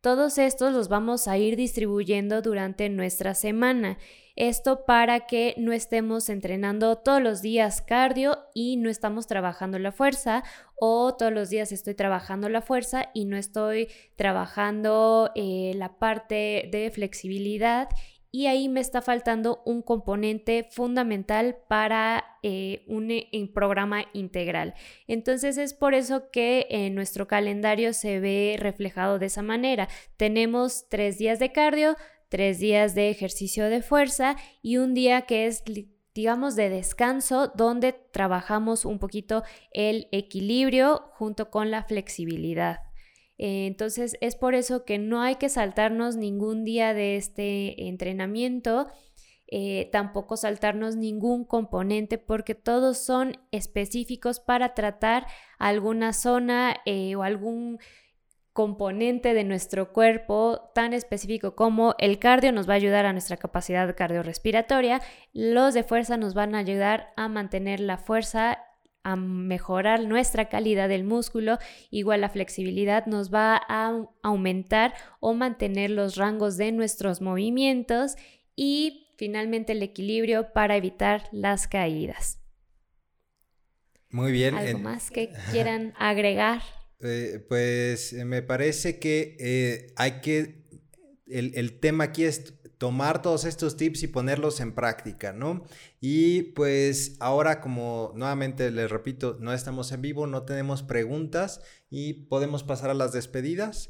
Todos 0.00 0.36
estos 0.36 0.74
los 0.74 0.88
vamos 0.88 1.28
a 1.28 1.38
ir 1.38 1.56
distribuyendo 1.56 2.42
durante 2.42 2.90
nuestra 2.90 3.34
semana. 3.34 3.96
Esto 4.36 4.84
para 4.84 5.20
que 5.20 5.54
no 5.56 5.72
estemos 5.72 6.28
entrenando 6.28 6.96
todos 6.96 7.22
los 7.22 7.40
días 7.40 7.80
cardio 7.80 8.36
y 8.52 8.76
no 8.76 8.90
estamos 8.90 9.26
trabajando 9.26 9.78
la 9.78 9.92
fuerza 9.92 10.42
o 10.76 11.14
todos 11.16 11.32
los 11.32 11.48
días 11.48 11.72
estoy 11.72 11.94
trabajando 11.94 12.50
la 12.50 12.60
fuerza 12.60 13.10
y 13.14 13.24
no 13.24 13.38
estoy 13.38 13.88
trabajando 14.16 15.30
eh, 15.36 15.72
la 15.76 15.98
parte 15.98 16.68
de 16.70 16.90
flexibilidad 16.92 17.88
y 18.34 18.48
ahí 18.48 18.68
me 18.68 18.80
está 18.80 19.00
faltando 19.00 19.62
un 19.64 19.80
componente 19.80 20.66
fundamental 20.68 21.56
para 21.68 22.36
eh, 22.42 22.84
un, 22.88 23.08
programa 23.54 24.06
integral. 24.12 24.74
Entonces 25.06 25.56
es 25.56 25.72
por 25.72 25.94
eso 25.94 26.32
que 26.32 26.66
en 26.68 26.96
nuestro 26.96 27.28
calendario 27.28 27.92
se 27.92 28.18
ve 28.18 28.56
reflejado 28.58 29.20
de 29.20 29.26
esa 29.26 29.42
manera. 29.42 29.88
Tenemos 30.16 30.88
tres 30.88 31.16
días 31.16 31.38
de 31.38 31.52
cardio, 31.52 31.96
tres 32.28 32.58
días 32.58 32.96
de 32.96 33.08
ejercicio 33.08 33.66
de 33.66 33.82
fuerza 33.82 34.34
y 34.62 34.78
un 34.78 34.94
día 34.94 35.22
que 35.22 35.46
es 35.46 35.62
digamos 36.12 36.56
de 36.56 36.70
descanso 36.70 37.52
donde 37.54 37.92
trabajamos 37.92 38.84
un 38.84 38.98
poquito 38.98 39.44
el 39.70 40.08
equilibrio 40.10 41.08
junto 41.12 41.52
con 41.52 41.70
la 41.70 41.84
flexibilidad. 41.84 42.80
Eh, 43.38 43.66
entonces 43.66 44.16
es 44.20 44.36
por 44.36 44.54
eso 44.54 44.84
que 44.84 44.98
no 44.98 45.20
hay 45.20 45.36
que 45.36 45.48
saltarnos 45.48 46.16
ningún 46.16 46.64
día 46.64 46.94
de 46.94 47.16
este 47.16 47.88
entrenamiento, 47.88 48.86
eh, 49.46 49.88
tampoco 49.92 50.36
saltarnos 50.36 50.96
ningún 50.96 51.44
componente 51.44 52.16
porque 52.18 52.54
todos 52.54 52.98
son 52.98 53.36
específicos 53.50 54.40
para 54.40 54.74
tratar 54.74 55.26
alguna 55.58 56.12
zona 56.12 56.76
eh, 56.86 57.14
o 57.16 57.22
algún 57.22 57.78
componente 58.54 59.34
de 59.34 59.42
nuestro 59.42 59.92
cuerpo 59.92 60.70
tan 60.74 60.92
específico 60.92 61.56
como 61.56 61.96
el 61.98 62.20
cardio 62.20 62.52
nos 62.52 62.68
va 62.68 62.74
a 62.74 62.76
ayudar 62.76 63.04
a 63.04 63.12
nuestra 63.12 63.36
capacidad 63.36 63.94
cardiorrespiratoria, 63.96 65.02
los 65.32 65.74
de 65.74 65.82
fuerza 65.82 66.16
nos 66.16 66.34
van 66.34 66.54
a 66.54 66.58
ayudar 66.58 67.12
a 67.16 67.28
mantener 67.28 67.80
la 67.80 67.98
fuerza 67.98 68.58
a 69.04 69.16
mejorar 69.16 70.04
nuestra 70.04 70.48
calidad 70.48 70.88
del 70.88 71.04
músculo, 71.04 71.58
igual 71.90 72.22
la 72.22 72.30
flexibilidad 72.30 73.06
nos 73.06 73.32
va 73.32 73.60
a 73.68 74.06
aumentar 74.22 74.94
o 75.20 75.34
mantener 75.34 75.90
los 75.90 76.16
rangos 76.16 76.56
de 76.56 76.72
nuestros 76.72 77.20
movimientos 77.20 78.16
y 78.56 79.12
finalmente 79.16 79.72
el 79.72 79.82
equilibrio 79.82 80.52
para 80.52 80.76
evitar 80.76 81.28
las 81.32 81.68
caídas. 81.68 82.40
Muy 84.10 84.32
bien. 84.32 84.54
¿Algo 84.54 84.78
más 84.78 85.10
que 85.10 85.30
quieran 85.52 85.92
agregar? 85.98 86.62
Eh, 87.00 87.44
pues 87.48 88.12
me 88.12 88.42
parece 88.42 88.98
que 88.98 89.36
eh, 89.38 89.92
hay 89.96 90.20
que, 90.20 90.64
el, 91.26 91.52
el 91.56 91.78
tema 91.78 92.04
aquí 92.04 92.24
es 92.24 92.54
tomar 92.84 93.22
todos 93.22 93.46
estos 93.46 93.78
tips 93.78 94.02
y 94.02 94.08
ponerlos 94.08 94.60
en 94.60 94.74
práctica, 94.74 95.32
¿no? 95.32 95.64
Y 96.02 96.52
pues 96.52 97.16
ahora 97.18 97.62
como 97.62 98.12
nuevamente 98.14 98.70
les 98.70 98.90
repito, 98.90 99.38
no 99.40 99.54
estamos 99.54 99.90
en 99.92 100.02
vivo, 100.02 100.26
no 100.26 100.42
tenemos 100.42 100.82
preguntas 100.82 101.62
y 101.88 102.12
podemos 102.12 102.62
pasar 102.62 102.90
a 102.90 102.94
las 102.94 103.14
despedidas. 103.14 103.88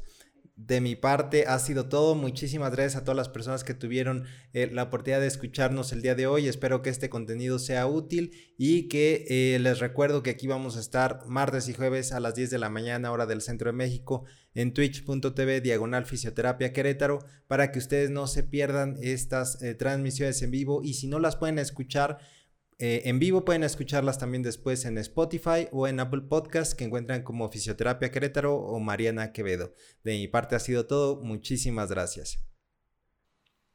De 0.55 0.79
mi 0.79 0.95
parte 0.95 1.47
ha 1.47 1.59
sido 1.59 1.89
todo. 1.89 2.15
Muchísimas 2.15 2.71
gracias 2.71 2.95
a 2.95 3.03
todas 3.03 3.17
las 3.17 3.27
personas 3.27 3.65
que 3.65 3.73
tuvieron 3.73 4.23
eh, 4.53 4.69
la 4.71 4.83
oportunidad 4.83 5.19
de 5.19 5.27
escucharnos 5.27 5.91
el 5.91 6.01
día 6.01 6.15
de 6.15 6.27
hoy. 6.27 6.47
Espero 6.47 6.81
que 6.81 6.89
este 6.89 7.09
contenido 7.09 7.59
sea 7.59 7.87
útil 7.87 8.31
y 8.57 8.87
que 8.87 9.25
eh, 9.27 9.59
les 9.59 9.79
recuerdo 9.79 10.23
que 10.23 10.29
aquí 10.29 10.47
vamos 10.47 10.77
a 10.77 10.79
estar 10.79 11.25
martes 11.27 11.67
y 11.67 11.73
jueves 11.73 12.13
a 12.13 12.21
las 12.21 12.35
10 12.35 12.51
de 12.51 12.59
la 12.59 12.69
mañana 12.69 13.11
hora 13.11 13.25
del 13.25 13.41
Centro 13.41 13.69
de 13.69 13.75
México 13.77 14.23
en 14.53 14.73
twitch.tv 14.73 15.59
diagonal 15.59 16.05
fisioterapia 16.05 16.71
Querétaro 16.71 17.19
para 17.47 17.73
que 17.73 17.79
ustedes 17.79 18.09
no 18.09 18.25
se 18.25 18.43
pierdan 18.43 18.95
estas 19.01 19.61
eh, 19.61 19.75
transmisiones 19.75 20.41
en 20.41 20.51
vivo 20.51 20.81
y 20.83 20.93
si 20.93 21.07
no 21.07 21.19
las 21.19 21.35
pueden 21.35 21.59
escuchar 21.59 22.19
eh, 22.77 23.03
en 23.05 23.19
vivo 23.19 23.45
pueden 23.45 23.63
escucharlas 23.63 24.19
también 24.19 24.43
después 24.43 24.83
en 24.83 24.97
Spotify 24.97 25.69
o 25.71 25.87
en 25.87 26.01
Apple 26.01 26.23
Podcast 26.23 26.77
que 26.77 26.83
encuentran 26.83 27.23
como 27.23 27.49
Fisioterapia 27.49 28.11
Querétaro 28.11 28.57
o 28.57 28.77
Mariana 28.79 29.31
Quevedo. 29.31 29.73
De 30.03 30.11
mi 30.13 30.27
parte 30.27 30.55
ha 30.55 30.59
sido 30.59 30.85
todo. 30.85 31.21
Muchísimas 31.21 31.89
gracias. 31.89 32.45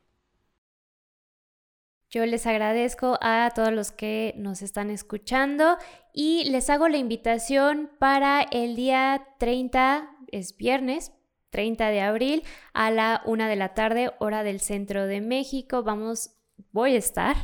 Yo 2.10 2.26
les 2.26 2.44
agradezco 2.44 3.18
a 3.20 3.52
todos 3.54 3.72
los 3.72 3.92
que 3.92 4.34
nos 4.36 4.62
están 4.62 4.90
escuchando 4.90 5.78
y 6.12 6.42
les 6.50 6.68
hago 6.68 6.88
la 6.88 6.96
invitación 6.96 7.88
para 8.00 8.42
el 8.42 8.74
día 8.74 9.28
30, 9.38 10.10
es 10.32 10.56
viernes, 10.56 11.12
30 11.50 11.88
de 11.90 12.00
abril, 12.00 12.42
a 12.74 12.90
la 12.90 13.22
una 13.26 13.48
de 13.48 13.54
la 13.54 13.74
tarde, 13.74 14.10
hora 14.18 14.42
del 14.42 14.58
centro 14.58 15.06
de 15.06 15.20
México. 15.20 15.84
Vamos, 15.84 16.32
voy 16.72 16.96
a 16.96 16.98
estar 16.98 17.36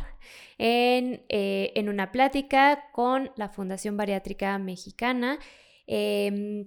en, 0.58 1.24
eh, 1.28 1.72
en 1.76 1.88
una 1.88 2.10
plática 2.10 2.90
con 2.90 3.30
la 3.36 3.48
Fundación 3.48 3.96
Bariátrica 3.96 4.58
Mexicana. 4.58 5.38
Em, 5.86 6.66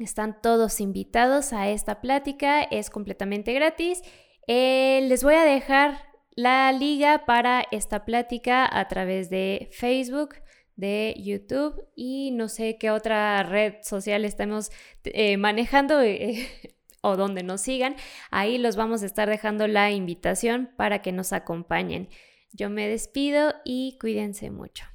están 0.00 0.42
todos 0.42 0.80
invitados 0.80 1.52
a 1.52 1.68
esta 1.68 2.00
plática, 2.00 2.64
es 2.64 2.90
completamente 2.90 3.52
gratis. 3.52 4.02
Eh, 4.48 5.06
les 5.08 5.22
voy 5.22 5.34
a 5.34 5.44
dejar 5.44 6.11
la 6.34 6.72
liga 6.72 7.24
para 7.26 7.64
esta 7.70 8.04
plática 8.04 8.68
a 8.70 8.88
través 8.88 9.30
de 9.30 9.68
Facebook, 9.72 10.36
de 10.76 11.14
YouTube 11.18 11.86
y 11.94 12.30
no 12.32 12.48
sé 12.48 12.78
qué 12.78 12.90
otra 12.90 13.42
red 13.42 13.74
social 13.82 14.24
estamos 14.24 14.70
eh, 15.04 15.36
manejando 15.36 16.00
eh, 16.00 16.48
o 17.02 17.16
donde 17.16 17.42
nos 17.42 17.60
sigan. 17.60 17.96
Ahí 18.30 18.58
los 18.58 18.76
vamos 18.76 19.02
a 19.02 19.06
estar 19.06 19.28
dejando 19.28 19.66
la 19.66 19.90
invitación 19.90 20.70
para 20.76 21.02
que 21.02 21.12
nos 21.12 21.32
acompañen. 21.32 22.08
Yo 22.52 22.70
me 22.70 22.88
despido 22.88 23.54
y 23.64 23.96
cuídense 24.00 24.50
mucho. 24.50 24.91